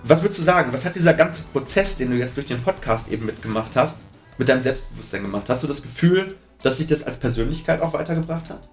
was 0.03 0.21
würdest 0.23 0.39
du 0.39 0.43
sagen? 0.43 0.71
Was 0.73 0.85
hat 0.85 0.95
dieser 0.95 1.13
ganze 1.13 1.43
Prozess, 1.43 1.97
den 1.97 2.11
du 2.11 2.17
jetzt 2.17 2.35
durch 2.37 2.47
den 2.47 2.61
Podcast 2.61 3.09
eben 3.11 3.25
mitgemacht 3.25 3.75
hast, 3.75 4.01
mit 4.37 4.49
deinem 4.49 4.61
Selbstbewusstsein 4.61 5.21
gemacht? 5.21 5.43
Hast 5.47 5.63
du 5.63 5.67
das 5.67 5.81
Gefühl, 5.81 6.35
dass 6.63 6.77
sich 6.77 6.87
das 6.87 7.03
als 7.03 7.19
Persönlichkeit 7.19 7.81
auch 7.81 7.93
weitergebracht 7.93 8.49
hat? 8.49 8.67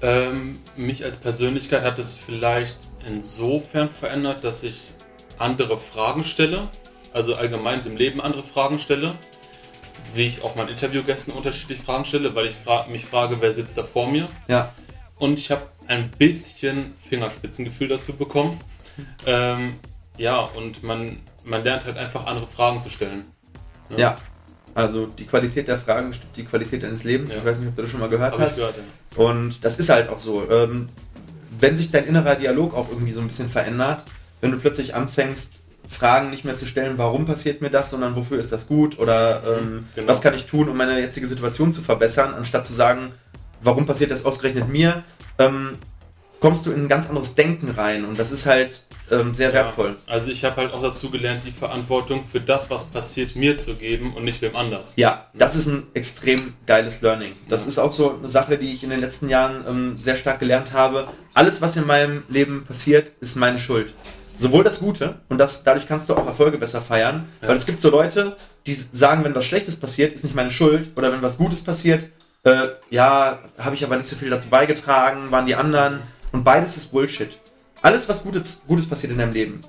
Ähm, 0.00 0.60
mich 0.76 1.04
als 1.04 1.16
Persönlichkeit 1.16 1.82
hat 1.82 1.98
es 1.98 2.14
vielleicht 2.14 2.76
insofern 3.06 3.90
verändert, 3.90 4.44
dass 4.44 4.62
ich 4.62 4.92
andere 5.38 5.78
Fragen 5.78 6.22
stelle, 6.22 6.68
also 7.12 7.34
allgemein 7.34 7.82
im 7.84 7.96
Leben 7.96 8.20
andere 8.20 8.44
Fragen 8.44 8.78
stelle, 8.78 9.14
wie 10.14 10.26
ich 10.26 10.42
auch 10.42 10.54
meinen 10.56 10.70
Interviewgästen 10.70 11.34
unterschiedliche 11.34 11.82
Fragen 11.82 12.04
stelle, 12.04 12.34
weil 12.34 12.46
ich 12.46 12.54
fra 12.54 12.86
mich 12.86 13.04
frage, 13.04 13.38
wer 13.40 13.52
sitzt 13.52 13.76
da 13.78 13.82
vor 13.82 14.10
mir. 14.10 14.28
Ja. 14.46 14.72
Und 15.16 15.40
ich 15.40 15.50
habe 15.50 15.62
ein 15.86 16.10
bisschen 16.10 16.94
Fingerspitzengefühl 16.98 17.88
dazu 17.88 18.16
bekommen. 18.16 18.60
Ähm, 19.26 19.76
ja, 20.16 20.40
und 20.40 20.82
man, 20.82 21.20
man 21.44 21.62
lernt 21.62 21.86
halt 21.86 21.96
einfach 21.96 22.26
andere 22.26 22.48
Fragen 22.48 22.80
zu 22.80 22.90
stellen. 22.90 23.24
Ja. 23.96 24.18
Also 24.74 25.06
die 25.06 25.24
Qualität 25.24 25.68
der 25.68 25.78
Fragen 25.78 26.08
bestimmt 26.08 26.36
die 26.36 26.44
Qualität 26.44 26.82
deines 26.82 27.04
Lebens. 27.04 27.32
Ja. 27.32 27.38
Ich 27.38 27.44
weiß 27.44 27.60
nicht, 27.60 27.68
ob 27.68 27.76
du 27.76 27.82
das 27.82 27.90
schon 27.92 28.00
mal 28.00 28.08
gehört 28.08 28.34
ich 28.34 28.40
hast. 28.40 28.56
gehört, 28.56 28.74
ja. 28.76 29.24
Und 29.24 29.64
das 29.64 29.78
ist 29.78 29.88
halt 29.88 30.08
auch 30.08 30.18
so. 30.18 30.50
Ähm, 30.50 30.88
wenn 31.60 31.76
sich 31.76 31.92
dein 31.92 32.06
innerer 32.06 32.34
Dialog 32.34 32.74
auch 32.74 32.88
irgendwie 32.88 33.12
so 33.12 33.20
ein 33.20 33.28
bisschen 33.28 33.48
verändert, 33.48 34.04
wenn 34.40 34.50
du 34.50 34.58
plötzlich 34.58 34.94
anfängst, 34.94 35.67
Fragen 35.88 36.30
nicht 36.30 36.44
mehr 36.44 36.54
zu 36.56 36.66
stellen, 36.66 36.98
warum 36.98 37.24
passiert 37.24 37.62
mir 37.62 37.70
das, 37.70 37.90
sondern 37.90 38.14
wofür 38.14 38.38
ist 38.38 38.52
das 38.52 38.66
gut 38.66 38.98
oder 38.98 39.42
ähm, 39.58 39.86
genau. 39.94 40.08
was 40.08 40.20
kann 40.20 40.34
ich 40.34 40.46
tun, 40.46 40.68
um 40.68 40.76
meine 40.76 41.00
jetzige 41.00 41.26
Situation 41.26 41.72
zu 41.72 41.80
verbessern, 41.80 42.34
anstatt 42.34 42.66
zu 42.66 42.74
sagen, 42.74 43.12
warum 43.62 43.86
passiert 43.86 44.10
das 44.10 44.24
ausgerechnet 44.24 44.68
mir, 44.68 45.02
ähm, 45.38 45.78
kommst 46.40 46.66
du 46.66 46.72
in 46.72 46.84
ein 46.84 46.88
ganz 46.88 47.08
anderes 47.08 47.34
Denken 47.34 47.70
rein 47.70 48.04
und 48.04 48.18
das 48.18 48.30
ist 48.32 48.46
halt 48.46 48.82
ähm, 49.10 49.32
sehr 49.32 49.52
wertvoll. 49.54 49.96
Ja, 50.06 50.12
also 50.12 50.30
ich 50.30 50.44
habe 50.44 50.56
halt 50.56 50.72
auch 50.74 50.82
dazu 50.82 51.10
gelernt, 51.10 51.42
die 51.44 51.50
Verantwortung 51.50 52.22
für 52.24 52.40
das, 52.40 52.68
was 52.68 52.84
passiert, 52.84 53.36
mir 53.36 53.56
zu 53.56 53.76
geben 53.76 54.12
und 54.14 54.24
nicht 54.24 54.42
wem 54.42 54.54
anders. 54.54 54.94
Ja, 54.96 55.26
das 55.32 55.56
ist 55.56 55.68
ein 55.68 55.86
extrem 55.94 56.52
geiles 56.66 57.00
Learning. 57.00 57.32
Das 57.48 57.64
Ja. 57.64 57.70
ist 57.70 57.78
auch 57.78 57.92
so 57.92 58.16
eine 58.18 58.28
Sache, 58.28 58.58
die 58.58 58.72
ich 58.74 58.84
in 58.84 58.90
den 58.90 59.00
letzten 59.00 59.28
Jahren 59.30 59.64
ähm, 59.66 59.96
sehr 59.98 60.16
stark 60.16 60.40
gelernt 60.40 60.72
habe. 60.74 61.08
Alles, 61.32 61.62
was 61.62 61.76
in 61.76 61.86
meinem 61.86 62.22
Leben 62.28 62.64
passiert, 62.66 63.12
ist 63.20 63.36
meine 63.36 63.58
Schuld. 63.58 63.94
Sowohl 64.38 64.62
das 64.64 64.78
Gute, 64.80 65.16
und 65.28 65.38
das, 65.38 65.64
dadurch 65.64 65.86
kannst 65.88 66.08
du 66.08 66.14
auch 66.14 66.26
Erfolge 66.26 66.58
besser 66.58 66.80
feiern, 66.80 67.28
Ja. 67.42 67.48
weil 67.48 67.56
es 67.56 67.66
gibt 67.66 67.82
so 67.82 67.90
Leute, 67.90 68.36
die 68.66 68.74
sagen, 68.74 69.24
wenn 69.24 69.34
was 69.34 69.44
Schlechtes 69.46 69.76
passiert, 69.76 70.12
ist 70.12 70.24
nicht 70.24 70.36
meine 70.36 70.50
Schuld, 70.50 70.90
oder 70.96 71.12
wenn 71.12 71.22
was 71.22 71.38
Gutes 71.38 71.62
passiert, 71.62 72.04
äh, 72.44 72.68
ja, 72.90 73.38
habe 73.58 73.74
ich 73.74 73.84
aber 73.84 73.96
nicht 73.96 74.08
so 74.08 74.14
viel 74.16 74.30
dazu 74.30 74.48
beigetragen, 74.48 75.30
waren 75.32 75.46
die 75.46 75.56
anderen, 75.56 76.00
und 76.32 76.44
beides 76.44 76.76
ist 76.76 76.92
Bullshit. 76.92 77.36
Alles, 77.82 78.08
was 78.08 78.22
Gutes, 78.22 78.62
Gutes 78.66 78.88
passiert 78.88 79.12
in 79.12 79.18
deinem 79.18 79.32
Leben, 79.32 79.60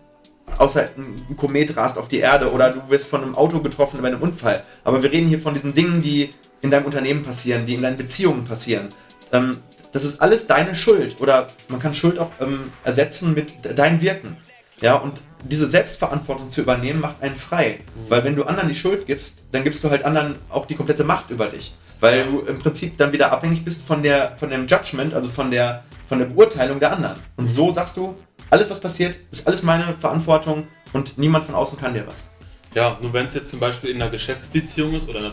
außer 0.58 0.90
ein 0.98 1.36
Komet 1.38 1.76
rast 1.78 1.98
auf 1.98 2.08
die 2.08 2.20
Erde 2.20 2.52
oder 2.52 2.72
du 2.72 2.90
wirst 2.90 3.08
von 3.08 3.24
einem 3.24 3.36
Auto 3.36 3.60
getroffen 3.60 4.02
bei 4.02 4.08
einem 4.08 4.22
Unfall. 4.22 4.64
Aber 4.84 5.02
wir 5.02 5.12
reden 5.12 5.28
hier 5.28 5.40
von 5.40 5.54
diesen 5.54 5.74
Dingen, 5.74 6.02
die 6.02 6.34
in 6.62 6.72
deinem 6.72 6.86
Unternehmen 6.86 7.24
passieren, 7.24 7.66
die 7.66 7.76
in 7.76 7.82
deinen 7.82 7.98
Beziehungen 7.98 8.46
passieren. 8.46 8.90
ähm, 9.32 9.58
das 9.92 10.04
ist 10.06 10.22
alles 10.22 10.46
deine 10.46 10.76
Schuld. 10.76 11.16
Oder 11.20 11.50
man 11.68 11.80
kann 11.80 11.96
Schuld 11.96 12.20
auch 12.20 12.30
ähm, 12.40 12.72
ersetzen 12.84 13.34
mit 13.34 13.54
dein 13.76 14.02
Wirken. 14.02 14.38
Ja, 14.81 14.95
und 14.95 15.19
diese 15.43 15.67
Selbstverantwortung 15.67 16.50
zu 16.50 16.62
übernehmen, 16.62 17.00
macht 17.00 17.21
einen 17.21 17.36
frei. 17.36 17.79
Mhm. 17.95 18.09
Weil 18.09 18.24
wenn 18.24 18.36
du 18.36 18.43
anderen 18.43 18.69
die 18.69 18.75
Schuld 18.75 19.05
gibst, 19.05 19.43
dann 19.51 19.63
gibst 19.63 19.83
du 19.83 19.89
halt 19.89 20.03
anderen 20.03 20.36
auch 20.50 20.65
die 20.65 20.75
komplette 20.75 21.03
Macht 21.03 21.29
über 21.29 21.48
dich. 21.48 21.75
Weil 22.00 22.25
du 22.25 22.41
im 22.41 22.59
Prinzip 22.59 22.98
dann 22.98 23.12
wieder 23.12 23.31
abhängig 23.31 23.63
bist 23.63 23.86
von 23.86 24.03
der, 24.03 24.36
von 24.38 24.50
dem 24.50 24.67
Judgment, 24.67 25.13
also 25.13 25.29
von 25.29 25.51
der, 25.51 25.83
von 26.07 26.19
der 26.19 26.25
Beurteilung 26.25 26.79
der 26.79 26.93
anderen. 26.93 27.19
Und 27.38 27.45
so 27.45 27.71
sagst 27.71 27.98
du, 27.98 28.17
alles 28.50 28.69
was 28.69 28.79
passiert, 28.79 29.17
ist 29.31 29.48
alles 29.48 29.63
meine 29.63 29.83
Verantwortung 30.00 30.67
und 30.93 31.17
niemand 31.17 31.45
von 31.45 31.55
außen 31.55 31.79
kann 31.79 31.93
dir 31.93 32.07
was. 32.07 32.25
Ja, 32.74 32.98
nur 33.01 33.13
wenn 33.13 33.25
es 33.25 33.33
jetzt 33.33 33.50
zum 33.50 33.59
Beispiel 33.59 33.89
in 33.89 34.01
einer 34.01 34.12
Geschäftsbeziehung 34.12 34.93
ist 34.93 35.09
oder 35.09 35.19
einer 35.19 35.31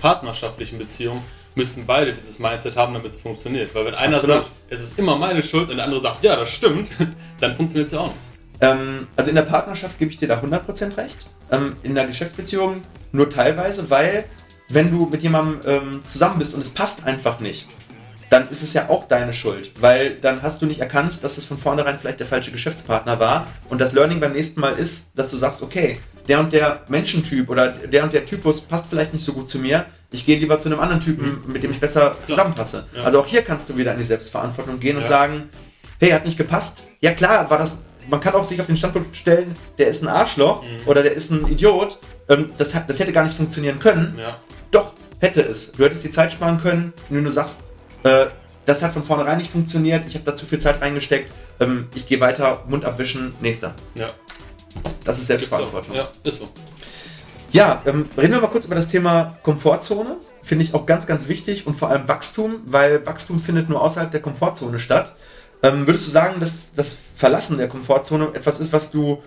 partnerschaftlichen 0.00 0.78
Beziehung, 0.78 1.22
müssen 1.54 1.86
beide 1.86 2.12
dieses 2.12 2.38
Mindset 2.40 2.76
haben, 2.76 2.94
damit 2.94 3.12
es 3.12 3.20
funktioniert. 3.20 3.74
Weil 3.74 3.86
wenn 3.86 3.94
einer 3.94 4.16
Absolut. 4.16 4.44
sagt, 4.44 4.50
es 4.68 4.82
ist 4.82 4.98
immer 4.98 5.16
meine 5.16 5.42
Schuld 5.42 5.70
und 5.70 5.76
der 5.76 5.84
andere 5.84 6.00
sagt, 6.00 6.22
ja, 6.24 6.36
das 6.36 6.50
stimmt, 6.50 6.90
dann 7.40 7.56
funktioniert 7.56 7.86
es 7.86 7.92
ja 7.92 8.00
auch 8.00 8.08
nicht. 8.08 8.33
Ähm, 8.60 9.06
also 9.16 9.30
in 9.30 9.36
der 9.36 9.42
Partnerschaft 9.42 9.98
gebe 9.98 10.10
ich 10.10 10.18
dir 10.18 10.28
da 10.28 10.40
100% 10.40 10.96
recht. 10.96 11.18
Ähm, 11.50 11.76
in 11.82 11.94
der 11.94 12.06
Geschäftsbeziehung 12.06 12.82
nur 13.12 13.30
teilweise, 13.30 13.90
weil 13.90 14.24
wenn 14.68 14.90
du 14.90 15.06
mit 15.06 15.22
jemandem 15.22 15.60
ähm, 15.66 16.00
zusammen 16.04 16.38
bist 16.38 16.54
und 16.54 16.62
es 16.62 16.70
passt 16.70 17.06
einfach 17.06 17.40
nicht, 17.40 17.68
dann 18.30 18.48
ist 18.48 18.62
es 18.62 18.72
ja 18.72 18.88
auch 18.88 19.06
deine 19.06 19.34
Schuld, 19.34 19.70
weil 19.80 20.16
dann 20.16 20.42
hast 20.42 20.60
du 20.60 20.66
nicht 20.66 20.80
erkannt, 20.80 21.22
dass 21.22 21.38
es 21.38 21.46
von 21.46 21.58
vornherein 21.58 21.98
vielleicht 22.00 22.18
der 22.20 22.26
falsche 22.26 22.50
Geschäftspartner 22.50 23.20
war 23.20 23.46
und 23.68 23.80
das 23.80 23.92
Learning 23.92 24.18
beim 24.18 24.32
nächsten 24.32 24.60
Mal 24.60 24.72
ist, 24.72 25.16
dass 25.16 25.30
du 25.30 25.36
sagst, 25.36 25.62
okay, 25.62 26.00
der 26.28 26.40
und 26.40 26.52
der 26.52 26.80
Menschentyp 26.88 27.48
oder 27.48 27.68
der 27.68 28.02
und 28.02 28.12
der 28.12 28.24
Typus 28.24 28.62
passt 28.62 28.86
vielleicht 28.88 29.12
nicht 29.12 29.24
so 29.24 29.34
gut 29.34 29.48
zu 29.48 29.58
mir, 29.58 29.84
ich 30.10 30.24
gehe 30.24 30.38
lieber 30.38 30.58
zu 30.58 30.68
einem 30.68 30.80
anderen 30.80 31.00
Typen, 31.00 31.42
mit 31.46 31.62
dem 31.62 31.70
ich 31.70 31.80
besser 31.80 32.16
zusammenpasse. 32.26 32.86
Ja. 32.96 33.04
Also 33.04 33.20
auch 33.20 33.26
hier 33.26 33.42
kannst 33.42 33.68
du 33.68 33.76
wieder 33.76 33.92
in 33.92 33.98
die 33.98 34.04
Selbstverantwortung 34.04 34.80
gehen 34.80 34.96
und 34.96 35.02
ja. 35.02 35.08
sagen, 35.08 35.48
hey, 36.00 36.10
hat 36.10 36.24
nicht 36.24 36.38
gepasst. 36.38 36.84
Ja 37.00 37.12
klar, 37.12 37.50
war 37.50 37.58
das, 37.58 37.82
man 38.08 38.20
kann 38.20 38.34
auch 38.34 38.44
sich 38.44 38.60
auf 38.60 38.66
den 38.66 38.76
Standpunkt 38.76 39.16
stellen, 39.16 39.54
der 39.78 39.88
ist 39.88 40.02
ein 40.02 40.08
Arschloch 40.08 40.62
mhm. 40.62 40.86
oder 40.86 41.02
der 41.02 41.12
ist 41.12 41.30
ein 41.30 41.46
Idiot. 41.50 41.98
Ähm, 42.28 42.50
das, 42.58 42.72
das 42.86 42.98
hätte 42.98 43.12
gar 43.12 43.24
nicht 43.24 43.36
funktionieren 43.36 43.78
können. 43.78 44.16
Ja. 44.18 44.38
Doch, 44.70 44.92
hätte 45.20 45.42
es. 45.42 45.72
Du 45.72 45.84
hättest 45.84 46.04
die 46.04 46.10
Zeit 46.10 46.32
sparen 46.32 46.60
können, 46.60 46.92
wenn 47.08 47.24
du 47.24 47.30
sagst, 47.30 47.64
äh, 48.02 48.26
das 48.66 48.82
hat 48.82 48.92
von 48.92 49.04
vornherein 49.04 49.38
nicht 49.38 49.50
funktioniert, 49.50 50.04
ich 50.06 50.14
habe 50.14 50.24
da 50.24 50.34
zu 50.34 50.46
viel 50.46 50.58
Zeit 50.58 50.80
reingesteckt, 50.80 51.30
ähm, 51.60 51.88
ich 51.94 52.06
gehe 52.06 52.20
weiter, 52.20 52.64
Mund 52.66 52.84
abwischen, 52.84 53.34
nächster. 53.40 53.74
Ja. 53.94 54.08
Das 55.04 55.18
ist 55.18 55.26
Selbstverantwortung. 55.26 55.94
Ja, 55.94 56.08
ist 56.24 56.40
so. 56.40 56.48
Ja, 57.52 57.82
ähm, 57.86 58.08
reden 58.18 58.32
wir 58.32 58.40
mal 58.40 58.48
kurz 58.48 58.64
über 58.64 58.74
das 58.74 58.88
Thema 58.88 59.38
Komfortzone. 59.42 60.16
Finde 60.42 60.64
ich 60.64 60.74
auch 60.74 60.86
ganz, 60.86 61.06
ganz 61.06 61.28
wichtig 61.28 61.66
und 61.66 61.74
vor 61.74 61.88
allem 61.88 62.08
Wachstum, 62.08 62.56
weil 62.66 63.06
Wachstum 63.06 63.40
findet 63.40 63.68
nur 63.68 63.80
außerhalb 63.80 64.10
der 64.10 64.20
Komfortzone 64.20 64.80
statt. 64.80 65.14
Ähm, 65.64 65.86
würdest 65.86 66.06
du 66.06 66.10
sagen, 66.10 66.40
dass 66.40 66.74
das 66.74 66.94
Verlassen 67.16 67.56
der 67.56 67.68
Komfortzone 67.68 68.32
etwas 68.34 68.60
ist, 68.60 68.72
was 68.74 68.90
du 68.90 69.22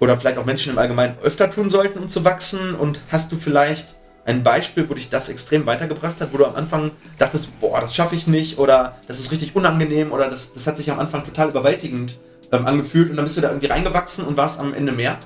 oder 0.00 0.16
vielleicht 0.18 0.38
auch 0.38 0.46
Menschen 0.46 0.72
im 0.72 0.78
Allgemeinen 0.78 1.16
öfter 1.22 1.50
tun 1.50 1.68
sollten, 1.68 1.98
um 1.98 2.08
zu 2.08 2.24
wachsen? 2.24 2.74
Und 2.74 3.02
hast 3.12 3.30
du 3.30 3.36
vielleicht 3.36 3.94
ein 4.24 4.42
Beispiel, 4.42 4.88
wo 4.88 4.94
dich 4.94 5.10
das 5.10 5.28
extrem 5.28 5.66
weitergebracht 5.66 6.22
hat, 6.22 6.32
wo 6.32 6.38
du 6.38 6.46
am 6.46 6.54
Anfang 6.54 6.92
dachtest, 7.18 7.60
boah, 7.60 7.82
das 7.82 7.94
schaffe 7.94 8.16
ich 8.16 8.26
nicht 8.26 8.58
oder 8.58 8.96
das 9.08 9.20
ist 9.20 9.30
richtig 9.30 9.54
unangenehm 9.54 10.10
oder 10.12 10.30
das, 10.30 10.54
das 10.54 10.66
hat 10.66 10.78
sich 10.78 10.90
am 10.90 10.98
Anfang 10.98 11.22
total 11.22 11.50
überwältigend 11.50 12.16
ähm, 12.50 12.66
angefühlt 12.66 13.10
und 13.10 13.16
dann 13.16 13.26
bist 13.26 13.36
du 13.36 13.42
da 13.42 13.48
irgendwie 13.48 13.66
reingewachsen 13.66 14.24
und 14.24 14.38
warst 14.38 14.60
am 14.60 14.72
Ende 14.72 14.92
mehr? 14.92 15.18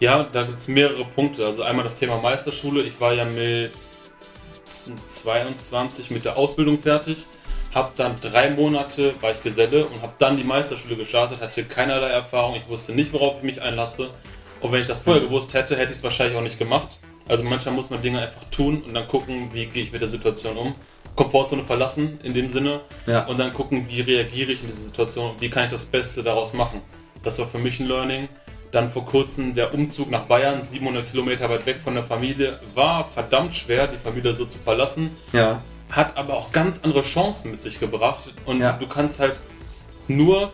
Ja, 0.00 0.24
da 0.24 0.42
gibt 0.42 0.58
es 0.58 0.68
mehrere 0.68 1.06
Punkte. 1.06 1.46
Also 1.46 1.62
einmal 1.62 1.84
das 1.84 1.98
Thema 1.98 2.18
Meisterschule. 2.18 2.82
Ich 2.82 3.00
war 3.00 3.14
ja 3.14 3.24
mit 3.24 3.72
22 4.64 6.10
mit 6.10 6.26
der 6.26 6.36
Ausbildung 6.36 6.82
fertig, 6.82 7.24
habe 7.74 7.92
dann 7.96 8.20
drei 8.20 8.50
Monate, 8.50 9.14
war 9.20 9.30
ich 9.30 9.42
Geselle 9.42 9.86
und 9.86 10.02
habe 10.02 10.12
dann 10.18 10.36
die 10.36 10.44
Meisterschule 10.44 10.96
gestartet, 10.96 11.40
hatte 11.40 11.64
keinerlei 11.64 12.08
Erfahrung, 12.08 12.54
ich 12.56 12.68
wusste 12.68 12.94
nicht, 12.94 13.12
worauf 13.12 13.38
ich 13.38 13.42
mich 13.42 13.62
einlasse. 13.62 14.10
Und 14.60 14.72
wenn 14.72 14.80
ich 14.80 14.86
das 14.86 15.00
vorher 15.00 15.22
gewusst 15.22 15.54
hätte, 15.54 15.76
hätte 15.76 15.92
ich 15.92 15.98
es 15.98 16.04
wahrscheinlich 16.04 16.36
auch 16.36 16.42
nicht 16.42 16.58
gemacht. 16.58 16.98
Also 17.28 17.44
manchmal 17.44 17.74
muss 17.74 17.90
man 17.90 18.02
Dinge 18.02 18.20
einfach 18.20 18.44
tun 18.50 18.82
und 18.82 18.94
dann 18.94 19.06
gucken, 19.06 19.50
wie 19.52 19.66
gehe 19.66 19.82
ich 19.82 19.92
mit 19.92 20.00
der 20.00 20.08
Situation 20.08 20.56
um. 20.56 20.74
Komfortzone 21.14 21.62
verlassen 21.64 22.18
in 22.22 22.32
dem 22.32 22.48
Sinne 22.48 22.80
ja. 23.06 23.26
und 23.26 23.38
dann 23.38 23.52
gucken, 23.52 23.86
wie 23.88 24.00
reagiere 24.00 24.52
ich 24.52 24.62
in 24.62 24.68
diese 24.68 24.82
Situation, 24.82 25.32
wie 25.40 25.50
kann 25.50 25.64
ich 25.64 25.70
das 25.70 25.86
Beste 25.86 26.22
daraus 26.22 26.54
machen. 26.54 26.80
Das 27.22 27.38
war 27.38 27.46
für 27.46 27.58
mich 27.58 27.80
ein 27.80 27.88
Learning. 27.88 28.28
Dann 28.70 28.88
vor 28.88 29.04
kurzem 29.04 29.52
der 29.52 29.74
Umzug 29.74 30.10
nach 30.10 30.22
Bayern, 30.22 30.62
700 30.62 31.10
Kilometer 31.10 31.50
weit 31.50 31.66
weg 31.66 31.78
von 31.84 31.94
der 31.94 32.02
Familie, 32.02 32.58
war 32.74 33.06
verdammt 33.06 33.54
schwer, 33.54 33.86
die 33.86 33.98
Familie 33.98 34.34
so 34.34 34.46
zu 34.46 34.58
verlassen. 34.58 35.10
Ja. 35.34 35.62
Hat 35.92 36.16
aber 36.16 36.34
auch 36.34 36.50
ganz 36.50 36.80
andere 36.82 37.02
Chancen 37.02 37.52
mit 37.52 37.62
sich 37.62 37.78
gebracht 37.78 38.34
und 38.46 38.60
ja. 38.60 38.72
du 38.72 38.88
kannst 38.88 39.20
halt 39.20 39.40
nur, 40.08 40.50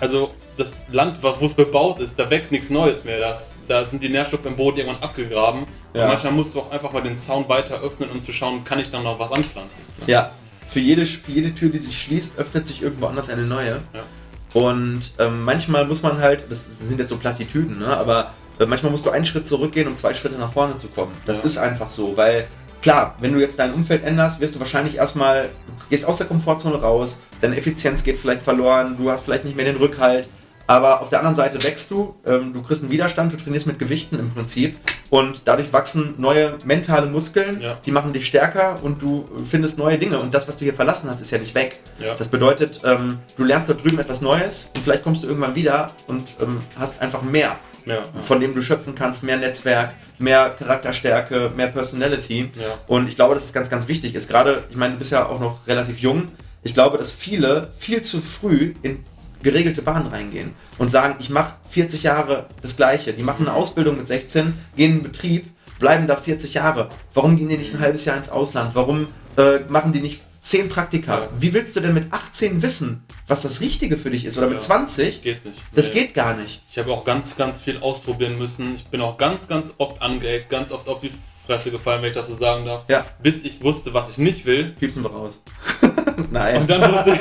also 0.00 0.32
das 0.56 0.86
Land, 0.90 1.22
wo 1.22 1.44
es 1.44 1.54
bebaut 1.54 2.00
ist, 2.00 2.18
da 2.18 2.28
wächst 2.30 2.50
nichts 2.50 2.70
Neues 2.70 3.04
mehr. 3.04 3.20
Das, 3.20 3.58
da 3.68 3.84
sind 3.84 4.02
die 4.02 4.08
Nährstoffe 4.08 4.46
im 4.46 4.56
Boden 4.56 4.78
irgendwann 4.78 5.02
abgegraben. 5.02 5.66
Ja. 5.94 6.02
Und 6.02 6.08
manchmal 6.08 6.32
musst 6.32 6.54
du 6.54 6.60
auch 6.60 6.70
einfach 6.70 6.92
mal 6.92 7.02
den 7.02 7.16
Zaun 7.16 7.48
weiter 7.48 7.80
öffnen, 7.82 8.10
um 8.10 8.22
zu 8.22 8.32
schauen, 8.32 8.64
kann 8.64 8.78
ich 8.78 8.90
dann 8.90 9.02
noch 9.02 9.18
was 9.18 9.30
anpflanzen. 9.32 9.84
Ja, 10.06 10.32
für 10.66 10.80
jede, 10.80 11.06
für 11.06 11.30
jede 11.30 11.54
Tür, 11.54 11.68
die 11.68 11.78
sich 11.78 12.00
schließt, 12.00 12.38
öffnet 12.38 12.66
sich 12.66 12.82
irgendwo 12.82 13.06
anders 13.06 13.28
eine 13.28 13.42
neue. 13.42 13.82
Ja. 13.92 14.60
Und 14.60 15.12
ähm, 15.18 15.44
manchmal 15.44 15.86
muss 15.86 16.02
man 16.02 16.18
halt, 16.20 16.50
das 16.50 16.88
sind 16.88 16.98
jetzt 16.98 17.10
so 17.10 17.18
Plattitüden, 17.18 17.78
ne? 17.78 17.94
aber 17.94 18.32
äh, 18.58 18.66
manchmal 18.66 18.90
musst 18.90 19.04
du 19.04 19.10
einen 19.10 19.26
Schritt 19.26 19.46
zurückgehen, 19.46 19.86
um 19.86 19.96
zwei 19.96 20.14
Schritte 20.14 20.36
nach 20.36 20.52
vorne 20.52 20.78
zu 20.78 20.88
kommen. 20.88 21.12
Das 21.26 21.40
ja. 21.40 21.44
ist 21.44 21.58
einfach 21.58 21.90
so, 21.90 22.16
weil 22.16 22.46
klar, 22.86 23.16
wenn 23.18 23.32
du 23.32 23.40
jetzt 23.40 23.58
dein 23.58 23.72
Umfeld 23.72 24.04
änderst, 24.04 24.40
wirst 24.40 24.54
du 24.54 24.60
wahrscheinlich 24.60 24.94
erstmal, 24.94 25.48
gehst 25.90 26.06
aus 26.06 26.18
der 26.18 26.28
Komfortzone 26.28 26.76
raus, 26.76 27.18
deine 27.40 27.56
Effizienz 27.56 28.04
geht 28.04 28.16
vielleicht 28.16 28.42
verloren, 28.42 28.96
du 28.96 29.10
hast 29.10 29.24
vielleicht 29.24 29.44
nicht 29.44 29.56
mehr 29.56 29.64
den 29.64 29.74
Rückhalt, 29.74 30.28
aber 30.68 31.00
auf 31.00 31.10
der 31.10 31.18
anderen 31.18 31.34
Seite 31.34 31.60
wächst 31.64 31.90
du, 31.90 32.14
ähm, 32.24 32.52
du 32.52 32.62
kriegst 32.62 32.84
einen 32.84 32.92
Widerstand, 32.92 33.32
du 33.32 33.38
trainierst 33.38 33.66
mit 33.66 33.80
Gewichten 33.80 34.20
im 34.20 34.30
Prinzip 34.30 34.76
und 35.10 35.42
dadurch 35.46 35.72
wachsen 35.72 36.14
neue 36.18 36.54
mentale 36.64 37.06
Muskeln, 37.06 37.60
ja. 37.60 37.76
die 37.84 37.90
machen 37.90 38.12
dich 38.12 38.28
stärker 38.28 38.78
und 38.84 39.02
du 39.02 39.28
findest 39.50 39.80
neue 39.80 39.98
Dinge 39.98 40.20
und 40.20 40.32
das, 40.32 40.46
was 40.46 40.58
du 40.58 40.64
hier 40.64 40.74
verlassen 40.74 41.10
hast, 41.10 41.20
ist 41.20 41.32
ja 41.32 41.38
nicht 41.38 41.56
weg. 41.56 41.82
Ja. 41.98 42.14
Das 42.14 42.28
bedeutet, 42.28 42.82
ähm, 42.84 43.18
du 43.36 43.42
lernst 43.42 43.68
da 43.68 43.74
drüben 43.74 43.98
etwas 43.98 44.20
Neues 44.20 44.70
und 44.76 44.82
vielleicht 44.82 45.02
kommst 45.02 45.24
du 45.24 45.26
irgendwann 45.26 45.56
wieder 45.56 45.90
und 46.06 46.28
ähm, 46.40 46.62
hast 46.76 47.02
einfach 47.02 47.22
mehr, 47.22 47.58
ja. 47.86 48.04
von 48.20 48.40
dem 48.40 48.54
du 48.54 48.62
schöpfen 48.62 48.94
kannst, 48.94 49.22
mehr 49.22 49.38
Netzwerk, 49.38 49.94
mehr 50.18 50.50
Charakterstärke, 50.50 51.52
mehr 51.56 51.68
Personality 51.68 52.50
und 52.86 53.08
ich 53.08 53.16
glaube, 53.16 53.34
dass 53.34 53.44
es 53.44 53.52
ganz, 53.52 53.70
ganz 53.70 53.88
wichtig 53.88 54.14
ist. 54.14 54.28
Gerade, 54.28 54.64
ich 54.70 54.76
meine, 54.76 54.94
du 54.94 54.98
bist 54.98 55.12
ja 55.12 55.26
auch 55.26 55.40
noch 55.40 55.66
relativ 55.66 56.00
jung, 56.00 56.28
ich 56.66 56.74
glaube, 56.74 56.98
dass 56.98 57.12
viele 57.12 57.70
viel 57.78 58.02
zu 58.02 58.20
früh 58.20 58.74
in 58.82 59.04
geregelte 59.40 59.82
Bahnen 59.82 60.08
reingehen 60.08 60.50
und 60.78 60.90
sagen, 60.90 61.14
ich 61.20 61.30
mache 61.30 61.54
40 61.70 62.02
Jahre 62.02 62.46
das 62.60 62.76
Gleiche. 62.76 63.12
Die 63.12 63.22
machen 63.22 63.46
eine 63.46 63.56
Ausbildung 63.56 63.96
mit 63.96 64.08
16, 64.08 64.52
gehen 64.74 64.90
in 64.90 64.96
den 64.96 65.02
Betrieb, 65.04 65.46
bleiben 65.78 66.08
da 66.08 66.16
40 66.16 66.54
Jahre. 66.54 66.90
Warum 67.14 67.36
gehen 67.36 67.48
die 67.48 67.56
nicht 67.56 67.72
ein 67.72 67.80
halbes 67.80 68.04
Jahr 68.04 68.16
ins 68.16 68.30
Ausland? 68.30 68.72
Warum 68.74 69.06
äh, 69.36 69.60
machen 69.68 69.92
die 69.92 70.00
nicht 70.00 70.20
10 70.40 70.68
Praktika? 70.68 71.20
Ja. 71.20 71.28
Wie 71.38 71.54
willst 71.54 71.76
du 71.76 71.80
denn 71.80 71.94
mit 71.94 72.12
18 72.12 72.60
wissen, 72.62 73.04
was 73.26 73.42
das 73.42 73.60
Richtige 73.60 73.96
für 73.96 74.10
dich 74.10 74.24
ist? 74.24 74.38
Oder 74.38 74.46
mit 74.46 74.58
ja, 74.58 74.62
20? 74.62 75.22
Geht 75.22 75.44
nicht. 75.44 75.58
Das 75.74 75.92
nee. 75.92 76.00
geht 76.00 76.14
gar 76.14 76.36
nicht. 76.36 76.60
Ich 76.70 76.78
habe 76.78 76.92
auch 76.92 77.04
ganz, 77.04 77.36
ganz 77.36 77.60
viel 77.60 77.78
ausprobieren 77.78 78.38
müssen. 78.38 78.74
Ich 78.74 78.86
bin 78.86 79.00
auch 79.00 79.16
ganz, 79.16 79.48
ganz 79.48 79.74
oft 79.78 80.00
angeeckt, 80.00 80.48
ganz 80.48 80.72
oft 80.72 80.88
auf 80.88 81.00
die 81.00 81.10
Fresse 81.46 81.70
gefallen, 81.70 82.02
wenn 82.02 82.08
ich 82.08 82.14
das 82.14 82.28
so 82.28 82.34
sagen 82.34 82.64
darf. 82.64 82.84
Ja. 82.88 83.04
Bis 83.22 83.44
ich 83.44 83.62
wusste, 83.62 83.94
was 83.94 84.10
ich 84.10 84.18
nicht 84.18 84.46
will. 84.46 84.70
Piepsen 84.70 85.02
wir 85.02 85.10
raus. 85.10 85.42
Nein. 86.30 86.62
Und 86.62 86.70
dann, 86.70 86.92
wusste, 86.92 87.16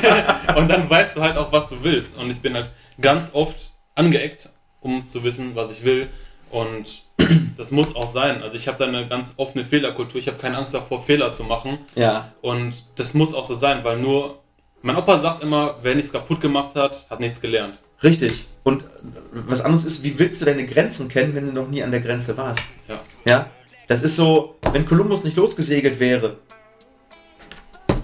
und 0.56 0.68
dann 0.68 0.90
weißt 0.90 1.18
du 1.18 1.22
halt 1.22 1.38
auch, 1.38 1.52
was 1.52 1.70
du 1.70 1.84
willst. 1.84 2.18
Und 2.18 2.30
ich 2.30 2.42
bin 2.42 2.54
halt 2.54 2.72
ganz 3.02 3.32
oft 3.34 3.74
angeeckt, 3.96 4.50
um 4.82 5.08
zu 5.08 5.24
wissen, 5.24 5.56
was 5.56 5.72
ich 5.72 5.84
will. 5.84 6.10
Und 6.52 7.02
das 7.58 7.72
muss 7.72 7.96
auch 7.96 8.08
sein. 8.08 8.44
Also 8.44 8.56
ich 8.56 8.68
habe 8.68 8.78
da 8.78 8.86
eine 8.86 9.08
ganz 9.08 9.36
offene 9.38 9.66
Fehlerkultur. 9.66 10.20
Ich 10.20 10.28
habe 10.28 10.38
keine 10.38 10.58
Angst 10.58 10.74
davor, 10.74 11.02
Fehler 11.04 11.32
zu 11.32 11.44
machen. 11.44 11.80
Ja. 11.96 12.32
Und 12.42 13.00
das 13.00 13.16
muss 13.16 13.34
auch 13.34 13.46
so 13.46 13.56
sein, 13.56 13.84
weil 13.84 13.98
nur 13.98 14.40
mein 14.82 14.96
Opa 14.96 15.18
sagt 15.18 15.44
immer, 15.44 15.76
wer 15.82 15.96
nichts 15.96 16.12
kaputt 16.12 16.42
gemacht 16.42 16.76
hat, 16.76 17.08
hat 17.10 17.20
nichts 17.20 17.42
gelernt. 17.42 17.82
Richtig. 18.04 18.46
Und 18.64 18.84
was 19.32 19.62
anderes 19.62 19.86
ist, 19.86 20.04
wie 20.04 20.18
willst 20.18 20.42
du 20.42 20.46
deine 20.46 20.66
Grenzen 20.66 21.08
kennen, 21.08 21.36
wenn 21.36 21.46
du 21.48 21.54
noch 21.54 21.68
nie 21.68 21.84
an 21.84 21.92
der 21.92 22.00
Grenze 22.00 22.36
warst? 22.38 22.64
Ja. 22.88 23.00
Ja. 23.28 23.50
Das 23.88 24.02
ist 24.02 24.16
so, 24.16 24.56
wenn 24.72 24.86
Kolumbus 24.86 25.24
nicht 25.24 25.38
losgesegelt 25.38 26.00
wäre, 26.00 26.38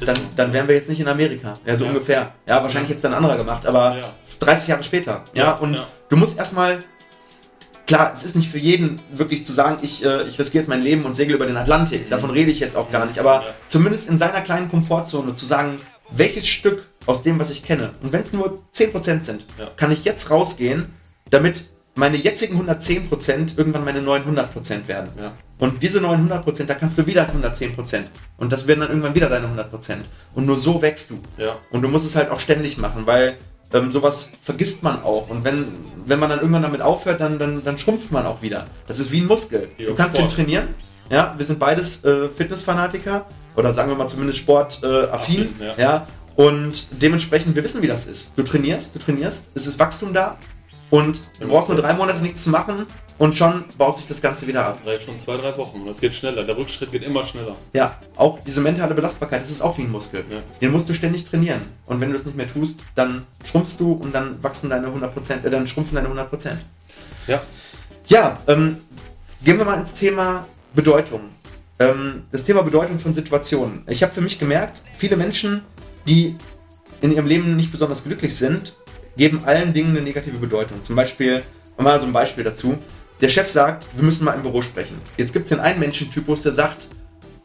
dann, 0.06 0.18
dann 0.36 0.54
wären 0.54 0.68
wir 0.68 0.76
jetzt 0.76 0.90
nicht 0.90 1.00
in 1.00 1.08
Amerika. 1.08 1.58
Ja, 1.66 1.76
so 1.76 1.86
ja. 1.86 1.92
ungefähr. 1.92 2.32
Ja, 2.48 2.64
wahrscheinlich 2.64 2.90
ja. 2.90 2.96
jetzt 2.96 3.06
ein 3.06 3.14
anderer 3.14 3.38
gemacht, 3.38 3.66
aber 3.66 3.98
ja. 3.98 4.14
30 4.40 4.68
Jahre 4.68 4.84
später. 4.84 5.24
Ja, 5.34 5.54
und 5.54 5.84
du 6.10 6.18
musst 6.18 6.38
erstmal, 6.38 6.84
klar, 7.88 8.12
es 8.14 8.24
ist 8.24 8.36
nicht 8.36 8.50
für 8.50 8.58
jeden 8.58 9.00
wirklich 9.12 9.46
zu 9.46 9.54
sagen, 9.54 9.78
ich, 9.82 10.04
äh, 10.04 10.24
ich 10.24 10.40
riskiere 10.40 10.62
jetzt 10.64 10.70
mein 10.70 10.82
Leben 10.82 11.06
und 11.06 11.16
segel 11.16 11.36
über 11.36 11.46
den 11.46 11.58
Atlantik. 11.58 12.10
Davon 12.10 12.30
mhm. 12.32 12.38
rede 12.38 12.52
ich 12.52 12.60
jetzt 12.60 12.76
auch 12.76 12.92
gar 12.92 13.06
nicht. 13.06 13.20
Aber 13.20 13.44
zumindest 13.68 14.10
in 14.10 14.18
seiner 14.18 14.42
kleinen 14.42 14.70
Komfortzone 14.70 15.34
zu 15.34 15.46
sagen, 15.46 15.80
welches 16.12 16.48
Stück 16.48 16.86
aus 17.06 17.24
dem, 17.24 17.40
was 17.40 17.50
ich 17.52 17.64
kenne, 17.64 17.92
und 18.02 18.12
wenn 18.14 18.22
es 18.22 18.34
nur 18.34 18.62
10% 18.76 19.22
sind, 19.22 19.46
kann 19.76 19.92
ich 19.92 20.06
jetzt 20.06 20.30
rausgehen, 20.30 20.94
damit 21.30 21.64
meine 21.96 22.18
jetzigen 22.18 22.60
110% 22.68 23.58
irgendwann 23.58 23.84
meine 23.84 24.02
neuen 24.02 24.24
100% 24.24 24.88
werden. 24.88 25.10
Ja. 25.18 25.34
Und 25.60 25.84
diese 25.84 26.00
neuen 26.02 26.30
100%, 26.30 26.66
da 26.66 26.76
kannst 26.76 26.98
du 26.98 27.06
wieder 27.06 27.28
110%. 27.28 28.04
Und 28.38 28.52
das 28.52 28.68
werden 28.68 28.80
dann 28.80 28.90
irgendwann 28.90 29.14
wieder 29.14 29.30
deine 29.30 29.48
100%. 29.48 29.98
Und 30.34 30.46
nur 30.46 30.58
so 30.58 30.82
wächst 30.82 31.12
du. 31.12 31.22
Ja. 31.38 31.58
Und 31.70 31.82
du 31.82 31.88
musst 31.88 32.06
es 32.06 32.16
halt 32.16 32.32
auch 32.32 32.40
ständig 32.40 32.78
machen, 32.78 33.06
weil 33.06 33.38
ähm, 33.74 33.92
sowas 33.92 34.32
vergisst 34.42 34.84
man 34.84 35.04
auch. 35.04 35.30
Und 35.30 35.44
wenn, 35.44 35.68
wenn 36.06 36.20
man 36.20 36.30
dann 36.30 36.40
irgendwann 36.40 36.64
damit 36.64 36.82
aufhört, 36.82 37.20
dann, 37.20 37.38
dann, 37.38 37.64
dann 37.64 37.78
schrumpft 37.78 38.12
man 38.12 38.26
auch 38.26 38.42
wieder. 38.42 38.68
Das 38.88 39.00
ist 39.00 39.12
wie 39.12 39.22
ein 39.22 39.28
Muskel. 39.28 39.70
Du 39.78 39.94
kannst 39.94 40.18
den 40.18 40.22
Sport. 40.22 40.36
trainieren. 40.36 40.70
Ja, 41.10 41.36
wir 41.38 41.46
sind 41.46 41.60
beides 41.60 42.06
äh, 42.06 42.30
Fitnessfanatiker. 42.30 43.26
Oder 43.62 43.74
sagen 43.74 43.90
wir 43.90 43.96
mal 43.96 44.08
zumindest 44.08 44.40
sportaffin. 44.40 45.56
Äh, 45.60 45.66
ja. 45.68 45.74
ja. 45.78 46.08
Und 46.36 46.88
dementsprechend, 46.92 47.56
wir 47.56 47.64
wissen, 47.64 47.82
wie 47.82 47.88
das 47.88 48.08
ist. 48.08 48.38
Du 48.38 48.44
trainierst, 48.44 48.96
du 48.96 49.00
trainierst, 49.00 49.52
es 49.54 49.68
ist 49.68 49.78
Wachstum 49.78 50.14
da. 50.14 50.38
Und 50.90 51.22
du 51.40 51.48
brauchst 51.48 51.70
nur 51.70 51.78
drei. 51.78 51.94
Monate 51.94 52.20
nichts 52.20 52.44
zu 52.44 52.50
machen. 52.50 52.86
Und 53.18 53.36
schon 53.36 53.66
baut 53.78 53.98
sich 53.98 54.08
das 54.08 54.20
Ganze 54.20 54.48
wieder 54.48 54.66
ab. 54.66 54.80
Reicht 54.84 55.04
schon 55.04 55.20
zwei, 55.20 55.38
drei 55.38 55.56
Wochen. 55.56 55.82
Und 55.82 55.86
das 55.86 56.02
geht 56.02 56.14
schneller. 56.16 56.44
Der 56.44 56.58
Rückschritt 56.58 56.92
geht 56.92 57.04
immer 57.04 57.24
schneller. 57.24 57.56
Ja, 57.72 58.00
auch 58.16 58.40
diese 58.44 58.62
mentale 58.62 58.96
Belastbarkeit, 58.96 59.44
das 59.44 59.52
ist 59.52 59.62
auch 59.62 59.78
wie 59.78 59.84
ein 59.84 59.92
Muskel. 59.92 60.26
Ja. 60.28 60.38
Den 60.60 60.72
musst 60.72 60.90
du 60.90 60.96
ständig 60.96 61.26
trainieren. 61.26 61.62
Und 61.86 62.02
wenn 62.02 62.10
du 62.10 62.16
das 62.16 62.26
nicht 62.26 62.36
mehr 62.36 62.52
tust, 62.52 62.82
dann 62.96 63.28
schrumpfst 63.46 63.78
du 63.80 63.94
und 63.94 64.12
dann 64.16 64.42
wachsen 64.44 64.72
deine 64.72 64.88
100%, 64.88 65.46
äh, 65.46 65.50
dann 65.52 65.68
schrumpfen 65.68 65.96
deine 65.96 66.10
100%. 66.10 66.58
Ja. 67.28 67.40
Ja, 68.08 68.40
ähm, 68.48 68.78
gehen 69.44 69.60
wir 69.60 69.66
mal 69.66 69.80
ins 69.80 69.94
Thema 69.94 70.48
Bedeutung. 70.74 71.22
Ähm, 71.82 72.24
das 72.32 72.44
Thema 72.44 72.62
Bedeutung 72.62 73.00
von 73.00 73.14
Situationen. 73.14 73.84
Ich 73.88 74.04
habe 74.04 74.14
für 74.14 74.22
mich 74.22 74.38
gemerkt, 74.38 74.84
viele 74.96 75.18
Menschen, 75.18 75.64
die 76.08 76.36
in 77.02 77.12
ihrem 77.12 77.26
Leben 77.26 77.56
nicht 77.56 77.72
besonders 77.72 78.04
glücklich 78.04 78.36
sind, 78.36 78.76
geben 79.18 79.42
allen 79.46 79.74
Dingen 79.74 79.90
eine 79.90 80.02
negative 80.02 80.38
Bedeutung. 80.38 80.84
Zum 80.84 80.96
Beispiel, 80.96 81.42
mal 81.78 82.00
so 82.00 82.06
ein 82.06 82.14
Beispiel 82.14 82.44
dazu. 82.44 82.78
Der 83.20 83.30
Chef 83.30 83.48
sagt, 83.48 83.88
wir 83.96 84.04
müssen 84.04 84.26
mal 84.26 84.34
im 84.34 84.44
Büro 84.44 84.62
sprechen. 84.62 85.02
Jetzt 85.18 85.34
gibt 85.34 85.46
es 85.46 85.50
den 85.50 85.60
einen 85.60 85.80
Menschentypus, 85.80 86.44
der 86.44 86.52
sagt, 86.52 86.88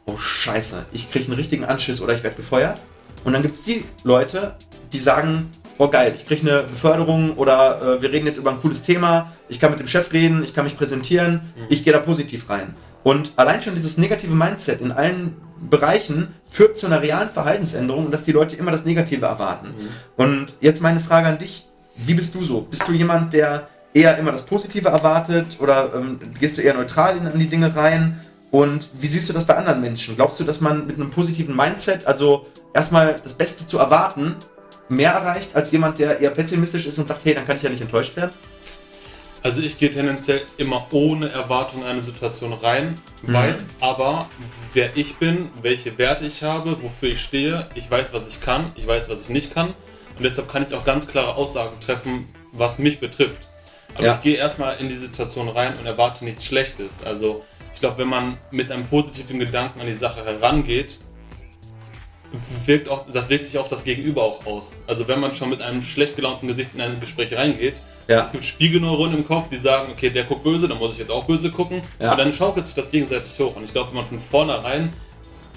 oh 0.05 0.19
scheiße, 0.19 0.85
ich 0.93 1.11
kriege 1.11 1.25
einen 1.27 1.35
richtigen 1.35 1.65
Anschiss 1.65 2.03
oder 2.03 2.15
ich 2.15 2.23
werde 2.23 2.37
gefeuert. 2.37 2.79
Und 3.25 3.33
dann 3.33 3.43
gibt 3.43 3.57
es 3.57 3.65
die 3.65 3.85
Leute, 4.05 4.55
die 4.93 5.01
sagen, 5.01 5.51
oh 5.79 5.89
geil, 5.89 6.13
ich 6.15 6.27
kriege 6.27 6.43
eine 6.43 6.63
Beförderung 6.65 7.35
oder 7.37 7.97
äh, 7.97 8.03
wir 8.03 8.13
reden 8.13 8.27
jetzt 8.27 8.39
über 8.39 8.51
ein 8.51 8.61
cooles 8.61 8.85
Thema, 8.85 9.33
ich 9.49 9.61
kann 9.61 9.71
mit 9.71 9.81
dem 9.81 9.89
Chef 9.89 10.13
reden, 10.13 10.43
ich 10.43 10.55
kann 10.55 10.65
mich 10.65 10.77
präsentieren, 10.77 11.41
ich 11.71 11.85
gehe 11.85 11.93
da 11.93 12.01
positiv 12.01 12.49
rein. 12.51 12.75
Und 13.07 13.35
allein 13.37 13.63
schon 13.63 13.75
dieses 13.75 13.99
negative 13.99 14.35
Mindset 14.35 14.81
in 14.81 14.91
allen 14.91 15.37
Bereichen 15.71 16.35
führt 16.49 16.77
zu 16.77 16.87
einer 16.87 17.03
realen 17.03 17.31
Verhaltensänderung 17.31 18.07
und 18.07 18.11
dass 18.11 18.25
die 18.25 18.33
Leute 18.33 18.57
immer 18.57 18.73
das 18.73 18.85
Negative 18.85 19.25
erwarten. 19.25 19.69
Und 20.17 20.55
jetzt 20.61 20.83
meine 20.83 20.99
Frage 20.99 21.29
an 21.29 21.39
dich, 21.39 21.69
wie 21.95 22.15
bist 22.15 22.35
du 22.35 22.43
so? 22.43 22.63
Bist 22.63 22.89
du 22.89 22.93
jemand, 22.93 23.33
der 23.33 23.69
eher 23.95 24.19
immer 24.19 24.33
das 24.33 24.45
Positive 24.45 24.89
erwartet 24.89 25.59
oder 25.61 25.95
ähm, 25.95 26.19
gehst 26.41 26.59
du 26.59 26.63
eher 26.63 26.75
neutral 26.75 27.17
in, 27.17 27.29
an 27.29 27.39
die 27.39 27.47
Dinge 27.47 27.77
rein? 27.77 28.21
Und 28.51 28.89
wie 28.95 29.07
siehst 29.07 29.29
du 29.29 29.33
das 29.33 29.45
bei 29.45 29.55
anderen 29.55 29.81
Menschen? 29.81 30.17
Glaubst 30.17 30.41
du, 30.41 30.45
dass 30.45 30.61
man 30.61 30.89
mit 30.89 30.97
einem 30.97 31.13
positiven 31.13 31.55
Mindset, 31.55 32.09
also 32.09 32.49
erstmal 32.75 33.21
das 33.23 33.35
Beste 33.35 33.69
zu 33.69 33.79
erwarten, 33.79 34.35
mehr 34.89 35.13
erreicht 35.13 35.55
als 35.55 35.71
jemand, 35.71 36.01
der 36.01 36.19
eher 36.19 36.31
pessimistisch 36.31 36.89
ist 36.89 36.99
und 36.99 37.07
sagt, 37.07 37.25
hey, 37.25 37.35
dann 37.35 37.47
kann 37.47 37.55
ich 37.55 37.63
ja 37.63 37.71
nicht 37.71 37.83
enttäuscht 37.83 38.17
werden? 38.17 38.33
Also 39.43 39.61
ich 39.61 39.79
gehe 39.79 39.91
tendenziell 39.91 40.41
immer 40.57 40.87
ohne 40.91 41.29
Erwartung 41.31 41.83
in 41.83 41.87
eine 41.89 42.03
Situation 42.03 42.53
rein, 42.53 42.99
Mhm. 43.23 43.33
weiß 43.33 43.71
aber, 43.81 44.29
wer 44.75 44.97
ich 44.97 45.17
bin, 45.17 45.51
welche 45.63 45.97
Werte 45.99 46.27
ich 46.27 46.43
habe, 46.43 46.83
wofür 46.83 47.11
ich 47.11 47.21
stehe. 47.21 47.69
Ich 47.75 47.91
weiß, 47.91 48.13
was 48.13 48.29
ich 48.29 48.41
kann, 48.41 48.73
ich 48.75 48.87
weiß, 48.87 49.09
was 49.09 49.23
ich 49.23 49.29
nicht 49.31 49.55
kann. 49.55 49.69
Und 49.69 50.23
deshalb 50.23 50.51
kann 50.51 50.63
ich 50.67 50.75
auch 50.75 50.85
ganz 50.85 51.07
klare 51.07 51.35
Aussagen 51.37 51.79
treffen, 51.81 52.29
was 52.53 52.79
mich 52.79 52.99
betrifft. 53.01 53.39
Aber 53.95 54.05
Ja. 54.05 54.15
ich 54.15 54.21
gehe 54.23 54.37
erstmal 54.37 54.77
in 54.79 54.89
die 54.89 54.95
Situation 54.97 55.49
rein 55.49 55.77
und 55.79 55.87
erwarte 55.87 56.25
nichts 56.25 56.45
Schlechtes. 56.45 57.05
Also 57.05 57.45
ich 57.75 57.81
glaube, 57.81 57.99
wenn 57.99 58.09
man 58.09 58.39
mit 58.51 58.71
einem 58.73 58.87
positiven 58.87 59.39
Gedanken 59.39 59.81
an 59.81 59.87
die 59.87 59.95
Sache 59.95 60.25
herangeht, 60.25 60.99
wirkt 62.67 62.89
auch, 62.89 63.05
das 63.13 63.29
wirkt 63.31 63.47
sich 63.47 63.59
auf 63.59 63.69
das 63.69 63.85
Gegenüber 63.85 64.23
auch 64.23 64.45
aus. 64.47 64.83
Also 64.87 65.07
wenn 65.09 65.21
man 65.21 65.35
schon 65.35 65.51
mit 65.51 65.63
einem 65.63 65.83
schlecht 65.83 66.17
gelaunten 66.17 66.47
Gesicht 66.49 66.73
in 66.75 66.81
ein 66.81 67.01
Gespräch 67.01 67.35
reingeht, 67.35 67.83
Ja. 68.09 68.25
es 68.25 68.33
gibt 68.33 68.45
Spiegelneuronen 68.45 69.19
im 69.19 69.27
Kopf, 69.27 69.49
die 69.51 69.57
sagen, 69.59 69.91
okay, 69.93 70.11
der 70.11 70.25
guckt 70.25 70.45
böse, 70.45 70.69
dann 70.69 70.79
muss 70.79 70.93
ich 70.93 70.99
jetzt 70.99 71.11
auch 71.11 71.25
böse 71.25 71.51
gucken. 71.51 71.83
Ja. 72.01 72.13
Und 72.13 72.19
dann 72.19 72.33
schaukelt 72.33 72.67
sich 72.67 72.75
das 72.75 72.91
gegenseitig 72.91 73.33
hoch. 73.39 73.57
Und 73.57 73.65
ich 73.65 73.73
glaube, 73.73 73.89
wenn 73.91 73.97
man 73.97 74.07
von 74.07 74.21
vornherein 74.21 74.93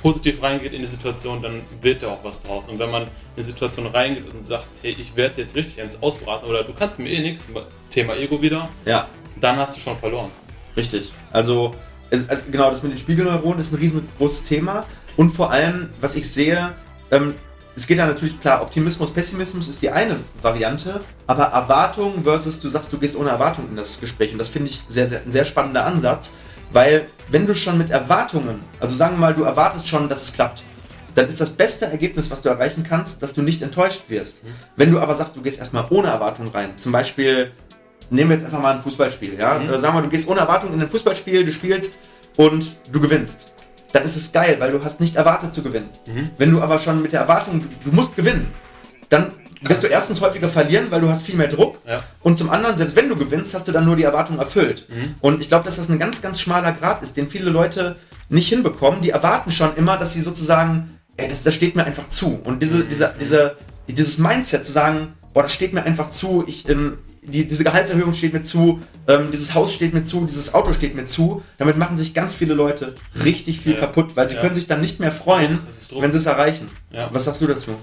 positiv 0.02 0.42
reingeht 0.42 0.74
in 0.74 0.82
die 0.82 0.88
Situation, 0.88 1.42
dann 1.42 1.62
wird 1.82 2.04
da 2.04 2.08
auch 2.14 2.24
was 2.24 2.42
draus. 2.44 2.70
Und 2.70 2.80
wenn 2.80 2.90
man 2.90 3.04
in 3.04 3.10
eine 3.36 3.44
Situation 3.44 3.86
reingeht 3.88 4.24
und 4.34 4.44
sagt, 4.46 4.68
hey, 4.82 4.96
ich 4.98 5.16
werde 5.16 5.42
jetzt 5.42 5.56
richtig 5.56 5.82
eins 5.82 6.02
ausbraten 6.02 6.48
oder 6.50 6.64
du 6.64 6.74
kannst 6.74 7.00
mir 7.00 7.10
eh 7.10 7.20
nichts, 7.20 7.50
Thema 7.90 8.16
Ego 8.16 8.42
wieder, 8.42 8.70
Ja, 8.86 9.08
dann 9.42 9.58
hast 9.58 9.76
du 9.76 9.82
schon 9.82 9.98
verloren. 9.98 10.32
Richtig. 10.78 11.12
Also, 11.32 11.74
es, 12.10 12.26
es, 12.28 12.50
genau, 12.52 12.72
das 12.72 12.82
mit 12.84 12.94
den 12.94 12.98
Spiegelneuronen 12.98 13.60
ist 13.60 13.74
ein 13.74 13.80
riesengroßes 13.80 14.46
Thema. 14.46 14.86
Und 15.20 15.32
vor 15.32 15.52
allem, 15.52 15.90
was 16.00 16.16
ich 16.16 16.32
sehe, 16.32 16.72
ähm, 17.12 17.34
es 17.76 17.88
geht 17.88 17.98
ja 17.98 18.06
natürlich 18.06 18.40
klar, 18.40 18.62
Optimismus, 18.62 19.12
Pessimismus 19.12 19.68
ist 19.68 19.82
die 19.82 19.90
eine 19.90 20.16
Variante, 20.42 21.02
aber 21.28 21.44
Erwartung 21.44 22.24
versus 22.24 22.62
du 22.62 22.70
sagst, 22.70 22.94
du 22.94 22.98
gehst 22.98 23.18
ohne 23.18 23.30
Erwartung 23.30 23.68
in 23.68 23.76
das 23.76 24.00
Gespräch. 24.00 24.32
Und 24.32 24.38
das 24.38 24.48
finde 24.48 24.70
ich 24.70 24.82
sehr, 24.88 25.10
sehr, 25.10 25.22
ein 25.22 25.34
sehr 25.34 25.44
spannender 25.44 25.86
Ansatz, 25.86 26.32
weil 26.72 27.06
wenn 27.28 27.46
du 27.46 27.54
schon 27.54 27.78
mit 27.78 27.90
Erwartungen, 27.90 28.62
also 28.80 28.96
sagen 28.96 29.16
wir 29.16 29.20
mal, 29.20 29.34
du 29.34 29.44
erwartest 29.44 29.90
schon, 29.90 30.08
dass 30.08 30.24
es 30.24 30.32
klappt, 30.32 30.64
dann 31.16 31.28
ist 31.28 31.42
das 31.42 31.50
beste 31.50 31.88
Ergebnis, 31.88 32.32
was 32.32 32.42
du 32.42 32.48
erreichen 32.48 32.86
kannst, 32.88 33.22
dass 33.22 33.34
du 33.34 33.42
nicht 33.42 33.62
enttäuscht 33.62 34.04
wirst. 34.08 34.40
Wenn 34.78 34.90
du 34.90 35.02
aber 35.02 35.16
sagst, 35.16 35.36
du 35.36 35.42
gehst 35.42 35.60
erstmal 35.60 35.86
ohne 35.90 36.08
Erwartung 36.08 36.48
rein, 36.48 36.70
zum 36.78 36.94
Beispiel 36.94 37.52
nehmen 38.10 38.30
wir 38.30 38.38
jetzt 38.38 38.46
einfach 38.46 38.62
mal 38.62 38.76
ein 38.76 38.82
Fußballspiel, 38.82 39.38
ja? 39.38 39.60
Äh, 39.62 39.80
Sagen 39.80 39.98
wir, 39.98 40.02
du 40.02 40.08
gehst 40.08 40.30
ohne 40.30 40.40
Erwartung 40.40 40.74
in 40.74 40.82
ein 40.82 40.90
Fußballspiel, 40.90 41.44
du 41.44 41.52
spielst 41.52 41.98
und 42.38 42.78
du 42.90 43.02
gewinnst. 43.02 43.50
Dann 43.92 44.04
ist 44.04 44.16
es 44.16 44.32
geil, 44.32 44.58
weil 44.60 44.72
du 44.72 44.84
hast 44.84 45.00
nicht 45.00 45.16
erwartet 45.16 45.54
zu 45.54 45.64
gewinnen. 45.64 45.90
Wenn 46.38 46.52
du 46.52 46.62
aber 46.62 46.80
schon 46.80 47.02
mit 47.02 47.14
der 47.14 47.22
Erwartung, 47.22 47.66
du, 47.84 47.92
musst 47.92 48.16
gewinnen, 48.16 48.54
dann 49.10 49.32
wirst 49.62 49.84
du 49.84 49.88
erstens 49.88 50.22
häufiger 50.22 50.48
verlieren, 50.48 50.88
weil 50.90 51.02
du 51.02 51.10
hast 51.10 51.24
viel 51.24 51.36
mehr 51.36 51.48
Druck. 51.48 51.78
Ja. 51.88 52.04
Und 52.22 52.38
zum 52.38 52.50
anderen, 52.50 52.78
selbst 52.78 52.96
wenn 52.96 53.10
du 53.10 53.16
gewinnst, 53.16 53.54
hast 53.54 53.68
du 53.68 53.72
dann 53.72 53.86
nur 53.86 53.96
die 53.96 54.04
Erwartung 54.04 54.38
erfüllt. 54.38 54.88
Und 55.22 55.42
ich 55.42 55.48
glaube, 55.48 55.66
dass 55.66 55.78
das 55.78 55.90
ein 55.90 56.00
ganz, 56.00 56.22
ganz 56.22 56.40
schmaler 56.40 56.72
Grad 56.72 57.02
ist, 57.02 57.18
den 57.18 57.30
viele 57.30 57.50
Leute 57.50 57.96
nicht 58.30 58.48
hinbekommen. 58.48 59.02
Die 59.02 59.10
erwarten 59.10 59.52
schon 59.52 59.76
immer, 59.76 59.98
dass 59.98 60.14
sie 60.14 60.22
sozusagen, 60.22 61.00
ey, 61.18 61.28
das, 61.28 61.44
das 61.44 61.56
steht 61.56 61.76
mir 61.76 61.84
einfach 61.84 62.08
zu. 62.10 62.40
Und 62.44 62.62
diese, 62.62 62.86
dieser, 62.86 63.10
dieser, 63.10 63.56
dieses 63.88 64.20
Mindset 64.20 64.66
zu 64.66 64.72
sagen, 64.72 65.14
boah, 65.34 65.44
das 65.44 65.54
steht 65.54 65.74
mir 65.74 65.84
einfach 65.84 66.10
zu, 66.10 66.44
ich, 66.48 66.70
ähm, 66.70 67.00
die, 67.24 67.48
diese 67.48 67.64
Gehaltserhöhung 67.64 68.14
steht 68.14 68.34
mir 68.34 68.42
zu, 68.44 68.82
ähm, 69.08 69.30
dieses 69.32 69.54
Haus 69.54 69.74
steht 69.74 69.94
mir 69.94 70.04
zu, 70.04 70.26
dieses 70.26 70.54
Auto 70.54 70.74
steht 70.74 70.96
mir 70.96 71.06
zu. 71.06 71.44
Damit 71.58 71.78
machen 71.78 71.98
sich 71.98 72.14
ganz 72.14 72.36
viele 72.36 72.54
Leute 72.54 72.96
richtig 73.24 73.60
viel 73.60 73.74
Ja. 73.74 73.80
kaputt, 73.80 74.16
weil 74.16 74.28
sie 74.30 74.36
Ja. 74.36 74.42
können 74.42 74.56
sich 74.56 74.68
dann 74.68 74.82
nicht 74.82 75.00
mehr 75.00 75.12
freuen, 75.12 75.60
wenn 76.00 76.12
sie 76.12 76.18
es 76.18 76.26
erreichen. 76.26 76.70
Ja. 76.92 77.10
Was 77.12 77.26
sagst 77.26 77.42
du 77.42 77.48
dazu? 77.48 77.76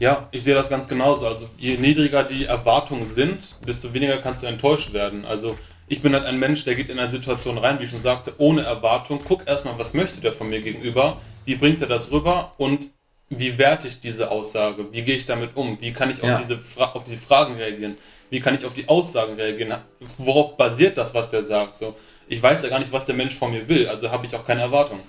Ja, 0.00 0.28
ich 0.30 0.44
sehe 0.44 0.54
das 0.54 0.68
ganz 0.70 0.88
genauso. 0.88 1.26
Also 1.26 1.48
je 1.58 1.76
niedriger 1.76 2.22
die 2.22 2.44
Erwartungen 2.44 3.06
sind, 3.06 3.56
desto 3.66 3.92
weniger 3.94 4.18
kannst 4.18 4.42
du 4.42 4.46
enttäuscht 4.46 4.92
werden. 4.92 5.24
Also 5.24 5.58
ich 5.88 6.02
bin 6.02 6.12
halt 6.12 6.24
ein 6.24 6.38
Mensch, 6.38 6.64
der 6.64 6.74
geht 6.76 6.88
in 6.88 6.98
eine 6.98 7.10
Situation 7.10 7.58
rein, 7.58 7.80
wie 7.80 7.84
ich 7.84 7.90
schon 7.90 8.00
sagte, 8.00 8.32
ohne 8.38 8.62
Erwartung. 8.62 9.20
Guck 9.26 9.48
erstmal, 9.48 9.76
was 9.78 9.94
möchte 9.94 10.20
der 10.20 10.32
von 10.32 10.48
mir 10.50 10.60
gegenüber, 10.60 11.20
wie 11.46 11.56
bringt 11.56 11.80
er 11.80 11.88
das 11.88 12.12
rüber 12.12 12.52
und 12.58 12.90
wie 13.30 13.58
werte 13.58 13.88
ich 13.88 14.00
diese 14.00 14.30
Aussage, 14.30 14.86
wie 14.92 15.02
gehe 15.02 15.16
ich 15.16 15.26
damit 15.26 15.50
um, 15.54 15.76
wie 15.80 15.92
kann 15.92 16.10
ich 16.10 16.22
auf, 16.22 16.38
diese, 16.40 16.56
Fra 16.58 16.92
auf 16.92 17.04
diese 17.04 17.18
Fragen 17.18 17.56
reagieren, 17.56 17.96
wie 18.30 18.40
kann 18.40 18.54
ich 18.54 18.64
auf 18.64 18.74
die 18.74 18.88
Aussagen 18.88 19.34
reagieren, 19.34 19.74
worauf 20.18 20.56
basiert 20.56 20.98
das, 20.98 21.14
was 21.14 21.30
der 21.30 21.42
sagt. 21.42 21.76
So, 21.76 21.96
ich 22.28 22.42
weiß 22.42 22.62
ja 22.62 22.68
gar 22.68 22.78
nicht, 22.78 22.92
was 22.92 23.06
der 23.06 23.14
Mensch 23.14 23.34
von 23.34 23.50
mir 23.50 23.68
will, 23.68 23.88
also 23.88 24.10
habe 24.10 24.26
ich 24.26 24.34
auch 24.34 24.44
keine 24.44 24.60
Erwartung. 24.62 25.00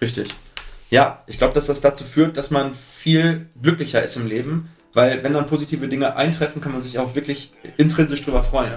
Richtig. 0.00 0.30
Ja, 0.90 1.22
ich 1.26 1.38
glaube, 1.38 1.54
dass 1.54 1.66
das 1.66 1.80
dazu 1.80 2.04
führt, 2.04 2.36
dass 2.36 2.50
man 2.50 2.74
viel 2.74 3.46
glücklicher 3.62 4.02
ist 4.02 4.16
im 4.16 4.26
Leben, 4.26 4.70
weil 4.92 5.22
wenn 5.22 5.34
dann 5.34 5.46
positive 5.46 5.86
Dinge 5.86 6.16
eintreffen, 6.16 6.60
kann 6.60 6.72
man 6.72 6.82
sich 6.82 6.98
auch 6.98 7.14
wirklich 7.14 7.52
intrinsisch 7.76 8.24
drüber 8.24 8.42
freuen. 8.42 8.74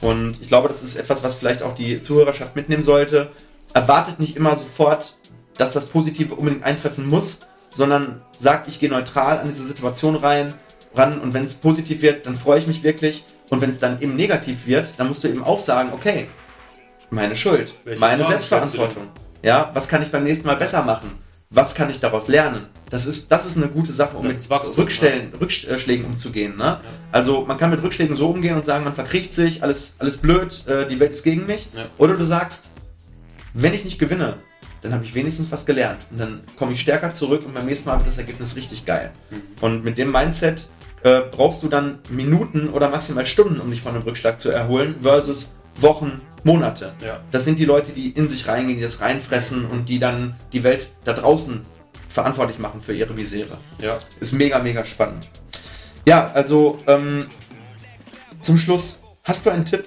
Und 0.00 0.40
ich 0.40 0.48
glaube, 0.48 0.68
das 0.68 0.82
ist 0.82 0.96
etwas, 0.96 1.22
was 1.22 1.34
vielleicht 1.34 1.62
auch 1.62 1.74
die 1.74 2.00
Zuhörerschaft 2.00 2.56
mitnehmen 2.56 2.84
sollte. 2.84 3.30
Erwartet 3.74 4.20
nicht 4.20 4.36
immer 4.36 4.56
sofort, 4.56 5.14
dass 5.58 5.72
das 5.72 5.86
Positive 5.86 6.34
unbedingt 6.34 6.64
eintreffen 6.64 7.08
muss, 7.08 7.42
sondern 7.72 8.22
sagt, 8.36 8.68
ich 8.68 8.78
gehe 8.78 8.88
neutral 8.88 9.38
an 9.38 9.46
diese 9.46 9.64
Situation 9.64 10.16
rein, 10.16 10.54
ran 10.94 11.20
und 11.20 11.34
wenn 11.34 11.44
es 11.44 11.54
positiv 11.54 12.02
wird, 12.02 12.26
dann 12.26 12.36
freue 12.36 12.60
ich 12.60 12.66
mich 12.66 12.82
wirklich. 12.82 13.24
Und 13.50 13.60
wenn 13.60 13.70
es 13.70 13.80
dann 13.80 14.00
eben 14.00 14.14
negativ 14.14 14.66
wird, 14.66 14.94
dann 14.96 15.08
musst 15.08 15.24
du 15.24 15.28
eben 15.28 15.42
auch 15.42 15.58
sagen, 15.58 15.90
okay, 15.92 16.28
meine 17.10 17.34
Schuld, 17.34 17.74
Welche 17.84 18.00
meine 18.00 18.22
Fragen 18.22 18.30
Selbstverantwortung. 18.30 19.08
Ja, 19.42 19.70
was 19.74 19.88
kann 19.88 20.02
ich 20.02 20.10
beim 20.10 20.24
nächsten 20.24 20.46
Mal 20.46 20.56
besser 20.56 20.84
machen? 20.84 21.10
Was 21.50 21.74
kann 21.74 21.90
ich 21.90 21.98
daraus 21.98 22.28
lernen? 22.28 22.66
Das 22.90 23.06
ist, 23.06 23.32
das 23.32 23.46
ist 23.46 23.56
eine 23.56 23.68
gute 23.68 23.92
Sache, 23.92 24.16
um 24.16 24.24
Das 24.24 24.42
mit 24.42 24.50
Wachstum, 24.50 24.84
Rückstellen, 24.84 25.32
Rückschlägen 25.40 26.04
umzugehen. 26.04 26.56
Ne? 26.56 26.80
Also 27.10 27.44
man 27.44 27.58
kann 27.58 27.70
mit 27.70 27.82
Rückschlägen 27.82 28.14
so 28.14 28.28
umgehen 28.30 28.54
und 28.54 28.64
sagen, 28.64 28.84
man 28.84 28.94
verkriecht 28.94 29.34
sich, 29.34 29.62
alles, 29.62 29.94
alles 29.98 30.18
blöd, 30.18 30.66
äh, 30.68 30.86
die 30.86 31.00
Welt 31.00 31.12
ist 31.12 31.24
gegen 31.24 31.46
mich. 31.46 31.68
Ja. 31.74 31.86
Oder 31.98 32.16
du 32.16 32.24
sagst, 32.24 32.70
wenn 33.54 33.74
ich 33.74 33.84
nicht 33.84 33.98
gewinne, 33.98 34.38
dann 34.82 34.92
habe 34.92 35.04
ich 35.04 35.14
wenigstens 35.14 35.50
was 35.50 35.66
gelernt. 35.66 35.98
Und 36.10 36.18
dann 36.18 36.40
komme 36.56 36.72
ich 36.72 36.80
stärker 36.80 37.12
zurück 37.12 37.42
und 37.44 37.54
beim 37.54 37.66
nächsten 37.66 37.88
Mal 37.88 37.96
wird 37.98 38.08
das 38.08 38.18
Ergebnis 38.18 38.56
richtig 38.56 38.86
geil. 38.86 39.10
Mhm. 39.30 39.42
Und 39.60 39.84
mit 39.84 39.98
dem 39.98 40.12
Mindset 40.12 40.66
äh, 41.02 41.20
brauchst 41.30 41.62
du 41.62 41.68
dann 41.68 41.98
Minuten 42.08 42.68
oder 42.68 42.90
maximal 42.90 43.26
Stunden, 43.26 43.60
um 43.60 43.70
dich 43.70 43.80
von 43.80 43.94
einem 43.94 44.02
Rückschlag 44.02 44.38
zu 44.38 44.50
erholen, 44.50 44.96
versus 45.02 45.56
Wochen, 45.76 46.20
Monate. 46.44 46.92
Ja. 47.04 47.20
Das 47.30 47.44
sind 47.44 47.58
die 47.58 47.64
Leute, 47.64 47.92
die 47.92 48.10
in 48.10 48.28
sich 48.28 48.48
reingehen, 48.48 48.78
die 48.78 48.84
das 48.84 49.00
reinfressen 49.00 49.66
und 49.66 49.88
die 49.88 49.98
dann 49.98 50.36
die 50.52 50.64
Welt 50.64 50.88
da 51.04 51.12
draußen 51.12 51.64
verantwortlich 52.08 52.58
machen 52.58 52.80
für 52.80 52.94
ihre 52.94 53.12
Misere. 53.12 53.58
Ja. 53.78 53.98
Ist 54.20 54.32
mega, 54.32 54.58
mega 54.58 54.84
spannend. 54.84 55.28
Ja, 56.06 56.30
also 56.32 56.78
ähm, 56.86 57.28
zum 58.40 58.58
Schluss, 58.58 59.02
hast 59.24 59.46
du 59.46 59.50
einen 59.50 59.64
Tipp 59.64 59.84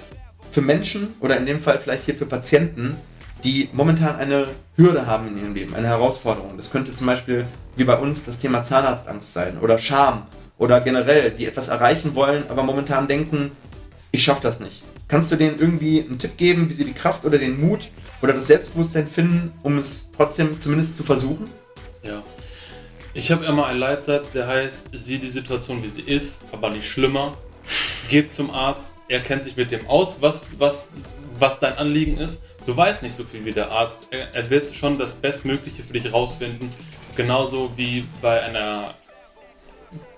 für 0.51 0.61
Menschen 0.61 1.15
oder 1.19 1.37
in 1.37 1.45
dem 1.45 1.59
Fall 1.59 1.79
vielleicht 1.79 2.03
hier 2.05 2.15
für 2.15 2.25
Patienten, 2.25 2.97
die 3.43 3.69
momentan 3.73 4.15
eine 4.15 4.47
Hürde 4.77 5.05
haben 5.07 5.27
in 5.27 5.37
ihrem 5.37 5.53
Leben, 5.53 5.75
eine 5.75 5.87
Herausforderung? 5.87 6.55
Das 6.55 6.71
könnte 6.71 6.93
zum 6.93 7.07
Beispiel 7.07 7.45
wie 7.75 7.83
bei 7.83 7.97
uns 7.97 8.25
das 8.25 8.39
Thema 8.39 8.63
Zahnarztangst 8.63 9.33
sein 9.33 9.57
oder 9.59 9.79
Scham 9.79 10.27
oder 10.57 10.81
generell, 10.81 11.31
die 11.31 11.45
etwas 11.45 11.67
erreichen 11.67 12.15
wollen, 12.15 12.43
aber 12.49 12.63
momentan 12.63 13.07
denken, 13.07 13.51
ich 14.11 14.23
schaffe 14.23 14.41
das 14.43 14.59
nicht. 14.59 14.83
Kannst 15.07 15.31
du 15.31 15.35
denen 15.35 15.59
irgendwie 15.59 16.01
einen 16.01 16.17
Tipp 16.17 16.37
geben, 16.37 16.69
wie 16.69 16.73
sie 16.73 16.85
die 16.85 16.93
Kraft 16.93 17.25
oder 17.25 17.37
den 17.37 17.59
Mut 17.59 17.89
oder 18.21 18.33
das 18.33 18.47
Selbstbewusstsein 18.47 19.07
finden, 19.07 19.53
um 19.63 19.77
es 19.77 20.11
trotzdem 20.15 20.59
zumindest 20.59 20.97
zu 20.97 21.03
versuchen? 21.03 21.49
Ja. 22.03 22.23
Ich 23.13 23.31
habe 23.31 23.45
immer 23.45 23.67
einen 23.67 23.79
Leitsatz, 23.79 24.31
der 24.31 24.47
heißt, 24.47 24.89
sieh 24.93 25.19
die 25.19 25.29
Situation 25.29 25.83
wie 25.83 25.87
sie 25.87 26.01
ist, 26.01 26.45
aber 26.51 26.69
nicht 26.69 26.89
schlimmer. 26.89 27.37
Geht 28.09 28.31
zum 28.31 28.49
Arzt, 28.51 28.99
er 29.07 29.19
kennt 29.19 29.43
sich 29.43 29.55
mit 29.55 29.71
dem 29.71 29.87
aus, 29.87 30.21
was, 30.21 30.59
was, 30.59 30.91
was 31.37 31.59
dein 31.59 31.77
Anliegen 31.77 32.17
ist. 32.17 32.45
Du 32.65 32.75
weißt 32.75 33.03
nicht 33.03 33.15
so 33.15 33.23
viel 33.23 33.45
wie 33.45 33.51
der 33.51 33.71
Arzt. 33.71 34.07
Er, 34.09 34.33
er 34.33 34.49
wird 34.49 34.73
schon 34.73 34.97
das 34.97 35.15
Bestmögliche 35.15 35.83
für 35.83 35.93
dich 35.93 36.11
rausfinden. 36.11 36.71
Genauso 37.15 37.71
wie 37.75 38.05
bei 38.21 38.41
einer 38.41 38.95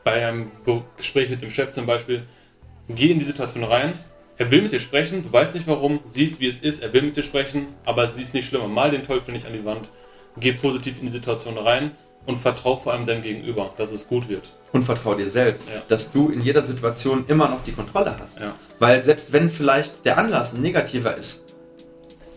bei 0.06 0.26
einem 0.26 0.52
Gespräch 0.96 1.30
mit 1.30 1.42
dem 1.42 1.52
Chef 1.52 1.72
zum 1.72 1.86
Beispiel. 1.86 2.24
Geh 2.88 3.12
in 3.12 3.20
die 3.20 3.26
Situation 3.26 3.64
rein. 3.66 3.92
Er 4.38 4.52
will 4.52 4.62
mit 4.62 4.72
dir 4.72 4.80
sprechen, 4.80 5.24
du 5.24 5.34
weißt 5.34 5.56
nicht 5.56 5.68
warum, 5.68 6.00
siehst 6.06 6.40
wie 6.42 6.48
es 6.48 6.60
ist, 6.60 6.84
er 6.84 6.94
will 6.94 7.02
mit 7.02 7.16
dir 7.16 7.24
sprechen, 7.24 7.68
aber 7.86 8.08
sieh 8.08 8.22
es 8.22 8.34
nicht 8.34 8.48
schlimmer. 8.48 8.68
Mal 8.68 8.92
den 8.92 9.04
Teufel 9.04 9.34
nicht 9.34 9.48
an 9.48 9.54
die 9.54 9.66
Wand. 9.66 9.90
Geh 10.38 10.52
positiv 10.54 11.00
in 11.00 11.06
die 11.08 11.12
Situation 11.12 11.58
rein 11.58 11.92
und 12.26 12.38
vertrau 12.38 12.76
vor 12.78 12.94
allem 12.94 13.06
deinem 13.06 13.22
Gegenüber, 13.24 13.74
dass 13.78 13.92
es 13.92 14.08
gut 14.08 14.30
wird. 14.30 14.52
und 14.74 14.84
vertrau 14.84 15.16
dir 15.16 15.30
selbst, 15.30 15.70
Ja. 15.70 15.82
dass 15.88 16.12
du 16.12 16.28
in 16.30 16.42
jeder 16.42 16.62
Situation 16.62 17.24
immer 17.30 17.48
noch 17.48 17.64
die 17.64 17.72
Kontrolle 17.72 18.14
hast. 18.20 18.42
Ja. 18.42 18.54
Weil 18.80 19.02
selbst 19.02 19.32
wenn 19.32 19.50
vielleicht 19.50 20.04
der 20.06 20.18
Anlass 20.18 20.54
ein 20.54 20.62
negativer 20.62 21.16
ist, 21.16 21.46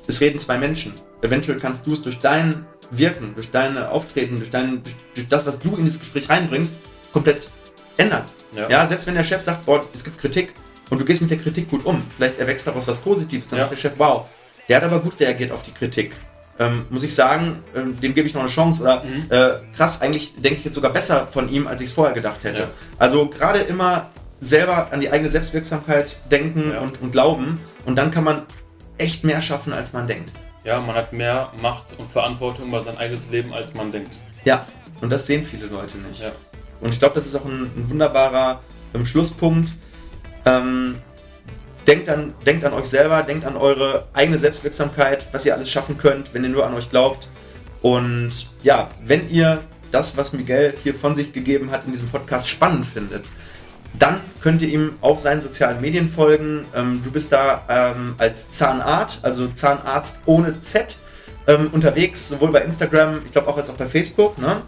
es 0.07 0.21
reden 0.21 0.39
zwei 0.39 0.57
Menschen. 0.57 0.95
Eventuell 1.21 1.59
kannst 1.59 1.87
du 1.89 1.93
es 1.95 2.03
durch 2.03 2.21
dein 2.21 2.65
Wirken, 2.93 3.35
durch 3.35 3.51
deine 3.51 3.91
Auftreten, 3.91 4.39
durch, 4.39 4.53
dein, 4.53 4.85
durch, 4.85 4.95
durch 5.17 5.29
das, 5.29 5.47
was 5.47 5.59
du 5.59 5.75
in 5.77 5.85
dieses 5.85 5.99
Gespräch 5.99 6.29
reinbringst, 6.29 6.79
komplett 7.13 7.51
ändern. 7.99 8.25
Ja. 8.55 8.69
Ja. 8.71 8.87
selbst 8.87 9.07
wenn 9.07 9.15
der 9.15 9.25
Chef 9.25 9.43
sagt, 9.43 9.67
boah, 9.67 9.85
es 9.93 10.03
gibt 10.03 10.19
Kritik 10.19 10.55
und 10.89 10.99
du 10.99 11.05
gehst 11.05 11.21
mit 11.21 11.31
der 11.31 11.37
Kritik 11.39 11.69
gut 11.71 11.85
um, 11.85 12.03
vielleicht 12.17 12.39
erwächst 12.39 12.67
daraus 12.67 12.89
was 12.89 12.97
Positives, 12.97 13.51
dann 13.51 13.59
Ja. 13.59 13.65
sagt 13.65 13.73
der 13.73 13.77
Chef, 13.91 13.93
wow, 13.99 14.25
der 14.69 14.77
hat 14.79 14.85
aber 14.85 15.01
gut 15.01 15.21
reagiert 15.21 15.53
auf 15.53 15.63
die 15.63 15.73
Kritik. 15.73 16.13
Ähm, 16.61 16.87
muss 16.91 17.03
ich 17.05 17.15
sagen, 17.15 17.63
ähm, 17.77 18.01
dem 18.01 18.15
gebe 18.15 18.27
ich 18.27 18.35
noch 18.35 18.41
eine 18.41 18.51
Chance. 18.51 18.83
Oder 18.83 19.05
Mhm. 19.05 19.27
äh, 19.31 19.51
krass, 19.77 20.01
eigentlich 20.01 20.35
denke 20.41 20.59
ich 20.59 20.65
jetzt 20.65 20.75
sogar 20.75 20.93
besser 20.93 21.27
von 21.29 21.49
ihm, 21.51 21.67
als 21.69 21.81
ich 21.83 21.89
es 21.89 21.93
vorher 21.93 22.15
gedacht 22.15 22.43
hätte. 22.43 22.63
Ja. 22.63 22.69
Also 22.99 23.29
gerade 23.29 23.61
immer 23.61 24.11
selber 24.41 24.89
an 24.91 25.01
die 25.01 25.11
eigene 25.11 25.29
Selbstwirksamkeit 25.31 26.17
denken 26.31 26.73
und, 26.77 27.01
und 27.01 27.13
glauben. 27.13 27.61
Und 27.87 27.97
dann 27.97 28.11
kann 28.11 28.25
man 28.25 28.43
echt 28.97 29.23
mehr 29.25 29.41
schaffen, 29.41 29.73
als 29.73 29.93
man 29.93 30.09
denkt. 30.09 30.33
Ja, 30.65 30.81
man 30.81 30.97
hat 30.97 31.13
mehr 31.13 31.53
Macht 31.63 31.95
und 31.99 32.11
Verantwortung 32.11 32.69
über 32.69 32.81
sein 32.81 32.99
eigenes 32.99 33.31
Leben, 33.31 33.53
als 33.53 33.75
man 33.75 33.93
denkt. 33.93 34.11
Ja, 34.45 34.67
und 35.01 35.11
das 35.11 35.27
sehen 35.27 35.45
viele 35.45 35.67
Leute 35.67 35.97
nicht. 35.99 36.21
Ja. 36.23 36.33
Und 36.81 36.93
ich 36.93 36.99
glaube, 36.99 37.15
das 37.15 37.27
ist 37.27 37.35
auch 37.35 37.45
ein, 37.45 37.71
ein 37.77 37.91
wunderbarer 37.91 38.63
ähm, 38.95 39.07
Schlusspunkt. 39.07 39.73
Ähm, 40.45 40.97
denkt, 41.87 42.09
an, 42.09 42.35
denkt 42.47 42.65
an 42.65 42.73
euch 42.75 42.87
selber, 42.87 43.23
denkt 43.23 43.45
an 43.45 43.57
eure 43.57 44.07
eigene 44.13 44.39
Selbstwirksamkeit, 44.39 45.27
was 45.33 45.45
ihr 45.47 45.55
alles 45.55 45.71
schaffen 45.71 45.99
könnt, 45.99 46.35
wenn 46.35 46.45
ihr 46.45 46.51
nur 46.51 46.67
an 46.67 46.75
euch 46.75 46.91
glaubt. 46.91 47.29
Und 47.83 48.31
ja, 48.63 48.91
wenn 49.03 49.31
ihr 49.31 49.61
das, 49.91 50.17
was 50.17 50.33
Miguel 50.33 50.75
hier 50.83 50.95
von 50.95 51.15
sich 51.15 51.33
gegeben 51.33 51.71
hat 51.71 51.87
in 51.87 51.93
diesem 51.93 52.09
Podcast, 52.09 52.49
spannend 52.49 52.87
findet, 52.87 53.31
dann 53.99 54.21
könnt 54.41 54.63
ihr 54.63 54.69
ihm 54.69 54.93
auf 55.01 55.19
seinen 55.19 55.41
sozialen 55.41 55.81
Medien 55.81 56.09
folgen. 56.09 56.67
Ähm, 56.75 57.01
du 57.03 57.11
bist 57.11 57.33
da 57.33 57.65
ähm, 57.69 58.15
als 58.19 58.53
Zahnarzt, 58.53 59.25
also 59.25 59.49
Zahnarzt 59.49 60.23
ohne 60.27 60.59
Z, 60.61 60.99
ähm, 61.49 61.71
unterwegs, 61.73 62.29
sowohl 62.29 62.53
bei 62.53 62.61
Instagram, 62.61 63.23
ich 63.25 63.33
glaube 63.33 63.49
auch 63.49 63.57
als 63.57 63.71
auch 63.71 63.75
bei 63.75 63.87
Facebook, 63.87 64.39
ne? 64.39 64.63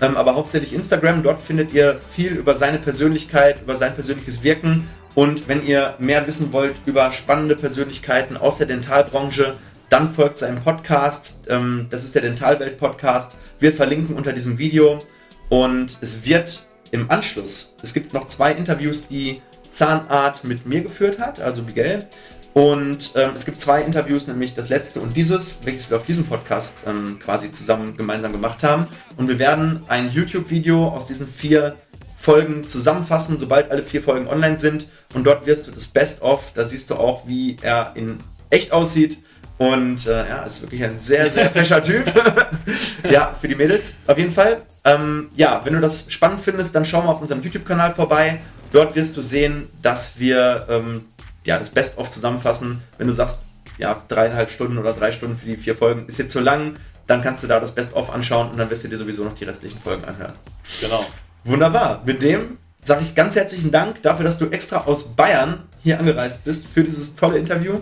ähm, 0.00 0.16
aber 0.16 0.34
hauptsächlich 0.34 0.74
Instagram. 0.74 1.22
Dort 1.22 1.40
findet 1.40 1.72
ihr 1.72 1.98
viel 2.10 2.32
über 2.32 2.56
seine 2.56 2.78
Persönlichkeit, 2.78 3.62
über 3.62 3.76
sein 3.76 3.94
persönliches 3.94 4.42
Wirken. 4.42 4.88
Und 5.14 5.48
wenn 5.48 5.64
ihr 5.64 5.94
mehr 6.00 6.26
wissen 6.26 6.52
wollt 6.52 6.74
über 6.86 7.12
spannende 7.12 7.54
Persönlichkeiten 7.54 8.36
aus 8.36 8.58
der 8.58 8.66
Dentalbranche, 8.66 9.54
dann 9.88 10.12
folgt 10.12 10.40
seinem 10.40 10.60
Podcast. 10.60 11.42
Ähm, 11.48 11.86
das 11.88 12.02
ist 12.02 12.16
der 12.16 12.22
Dentalwelt 12.22 12.78
Podcast. 12.78 13.36
Wir 13.60 13.72
verlinken 13.72 14.16
unter 14.16 14.32
diesem 14.32 14.58
Video. 14.58 15.04
Und 15.50 15.98
es 16.00 16.26
wird 16.26 16.66
im 16.90 17.10
Anschluss, 17.10 17.76
es 17.82 17.94
gibt 17.94 18.12
noch 18.12 18.26
zwei 18.26 18.52
Interviews, 18.52 19.06
die 19.06 19.40
Zahnart 19.68 20.44
mit 20.44 20.66
mir 20.66 20.82
geführt 20.82 21.18
hat, 21.18 21.40
also 21.40 21.62
Miguel. 21.62 22.06
Und 22.54 23.12
ähm, 23.16 23.30
es 23.34 23.44
gibt 23.44 23.60
zwei 23.60 23.82
Interviews, 23.82 24.28
nämlich 24.28 24.54
das 24.54 24.68
letzte 24.68 25.00
und 25.00 25.16
dieses, 25.16 25.66
welches 25.66 25.90
wir 25.90 25.96
auf 25.96 26.06
diesem 26.06 26.24
Podcast 26.24 26.84
ähm, 26.86 27.18
quasi 27.18 27.50
zusammen 27.50 27.96
gemeinsam 27.96 28.30
gemacht 28.30 28.62
haben. 28.62 28.86
Und 29.16 29.28
wir 29.28 29.40
werden 29.40 29.82
ein 29.88 30.08
YouTube-Video 30.10 30.88
aus 30.88 31.08
diesen 31.08 31.26
vier 31.26 31.74
Folgen 32.16 32.66
zusammenfassen, 32.66 33.38
sobald 33.38 33.72
alle 33.72 33.82
vier 33.82 34.00
Folgen 34.00 34.28
online 34.28 34.56
sind. 34.56 34.86
Und 35.14 35.26
dort 35.26 35.46
wirst 35.46 35.66
du 35.66 35.72
das 35.72 35.88
Best-of, 35.88 36.52
da 36.54 36.66
siehst 36.66 36.90
du 36.90 36.94
auch, 36.94 37.26
wie 37.26 37.56
er 37.60 37.92
in 37.96 38.18
echt 38.50 38.70
aussieht. 38.70 39.18
Und 39.58 40.06
äh, 40.06 40.28
ja, 40.28 40.44
ist 40.44 40.62
wirklich 40.62 40.84
ein 40.84 40.96
sehr, 40.96 41.28
sehr 41.30 41.50
fescher 41.50 41.82
Typ. 41.82 42.04
ja, 43.10 43.34
für 43.38 43.48
die 43.48 43.56
Mädels 43.56 43.94
auf 44.06 44.16
jeden 44.16 44.32
Fall. 44.32 44.62
Ähm, 44.84 45.28
ja, 45.34 45.60
wenn 45.64 45.74
du 45.74 45.80
das 45.80 46.06
spannend 46.08 46.40
findest, 46.40 46.74
dann 46.76 46.84
schau 46.84 47.02
mal 47.02 47.10
auf 47.10 47.20
unserem 47.20 47.42
YouTube-Kanal 47.42 47.94
vorbei. 47.94 48.40
Dort 48.72 48.94
wirst 48.94 49.16
du 49.16 49.22
sehen, 49.22 49.68
dass 49.82 50.18
wir 50.18 50.66
ähm, 50.68 51.06
ja, 51.44 51.58
das 51.58 51.70
Best-of 51.70 52.10
zusammenfassen. 52.10 52.82
Wenn 52.98 53.06
du 53.06 53.12
sagst, 53.12 53.46
ja, 53.78 54.02
dreieinhalb 54.08 54.50
Stunden 54.50 54.78
oder 54.78 54.92
drei 54.92 55.12
Stunden 55.12 55.36
für 55.36 55.46
die 55.46 55.56
vier 55.56 55.76
Folgen 55.76 56.06
ist 56.06 56.18
jetzt 56.18 56.32
zu 56.32 56.40
lang, 56.40 56.76
dann 57.06 57.22
kannst 57.22 57.42
du 57.42 57.46
da 57.46 57.60
das 57.60 57.74
Best-of 57.74 58.12
anschauen 58.12 58.50
und 58.50 58.56
dann 58.56 58.70
wirst 58.70 58.84
du 58.84 58.88
dir 58.88 58.96
sowieso 58.96 59.24
noch 59.24 59.34
die 59.34 59.44
restlichen 59.44 59.78
Folgen 59.78 60.04
anhören. 60.04 60.34
Genau. 60.80 61.04
Wunderbar. 61.44 62.02
Mit 62.06 62.22
dem 62.22 62.58
sage 62.80 63.02
ich 63.02 63.14
ganz 63.14 63.34
herzlichen 63.34 63.70
Dank 63.70 64.02
dafür, 64.02 64.24
dass 64.24 64.38
du 64.38 64.48
extra 64.50 64.84
aus 64.84 65.14
Bayern 65.16 65.62
hier 65.82 65.98
angereist 65.98 66.44
bist 66.44 66.66
für 66.66 66.84
dieses 66.84 67.16
tolle 67.16 67.38
Interview. 67.38 67.80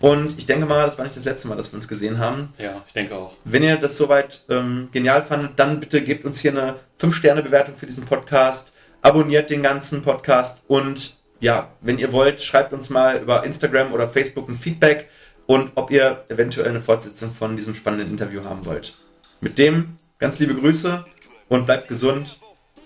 Und 0.00 0.36
ich 0.36 0.46
denke 0.46 0.66
mal, 0.66 0.84
das 0.84 0.98
war 0.98 1.04
nicht 1.04 1.16
das 1.16 1.24
letzte 1.24 1.46
Mal, 1.46 1.56
dass 1.56 1.72
wir 1.72 1.76
uns 1.76 1.86
gesehen 1.86 2.18
haben. 2.18 2.48
Ja, 2.58 2.82
ich 2.84 2.92
denke 2.92 3.14
auch. 3.14 3.36
Wenn 3.44 3.62
ihr 3.62 3.76
das 3.76 3.96
soweit 3.96 4.42
ähm, 4.50 4.88
genial 4.90 5.22
fandet, 5.22 5.52
dann 5.56 5.78
bitte 5.78 6.02
gebt 6.02 6.24
uns 6.24 6.40
hier 6.40 6.50
eine 6.50 6.74
5-Sterne-Bewertung 7.00 7.76
für 7.76 7.86
diesen 7.86 8.04
Podcast, 8.04 8.72
abonniert 9.00 9.50
den 9.50 9.62
ganzen 9.62 10.02
Podcast 10.02 10.64
und 10.66 11.21
ja, 11.42 11.68
wenn 11.80 11.98
ihr 11.98 12.12
wollt, 12.12 12.40
schreibt 12.40 12.72
uns 12.72 12.88
mal 12.88 13.18
über 13.20 13.44
Instagram 13.44 13.92
oder 13.92 14.08
Facebook 14.08 14.48
ein 14.48 14.56
Feedback 14.56 15.08
und 15.46 15.72
ob 15.74 15.90
ihr 15.90 16.24
eventuell 16.28 16.68
eine 16.68 16.80
Fortsetzung 16.80 17.32
von 17.34 17.56
diesem 17.56 17.74
spannenden 17.74 18.08
Interview 18.10 18.44
haben 18.44 18.64
wollt. 18.64 18.94
Mit 19.40 19.58
dem 19.58 19.96
ganz 20.18 20.38
liebe 20.38 20.54
Grüße 20.54 21.04
und 21.48 21.66
bleibt 21.66 21.88
gesund. 21.88 22.38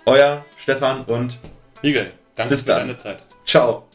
Euer 0.06 0.44
Stefan 0.56 1.04
und 1.04 1.38
Miguel, 1.82 2.10
danke 2.34 2.54
Bis 2.54 2.62
für 2.62 2.68
dann. 2.68 2.78
deine 2.80 2.96
Zeit. 2.96 3.18
ciao. 3.44 3.86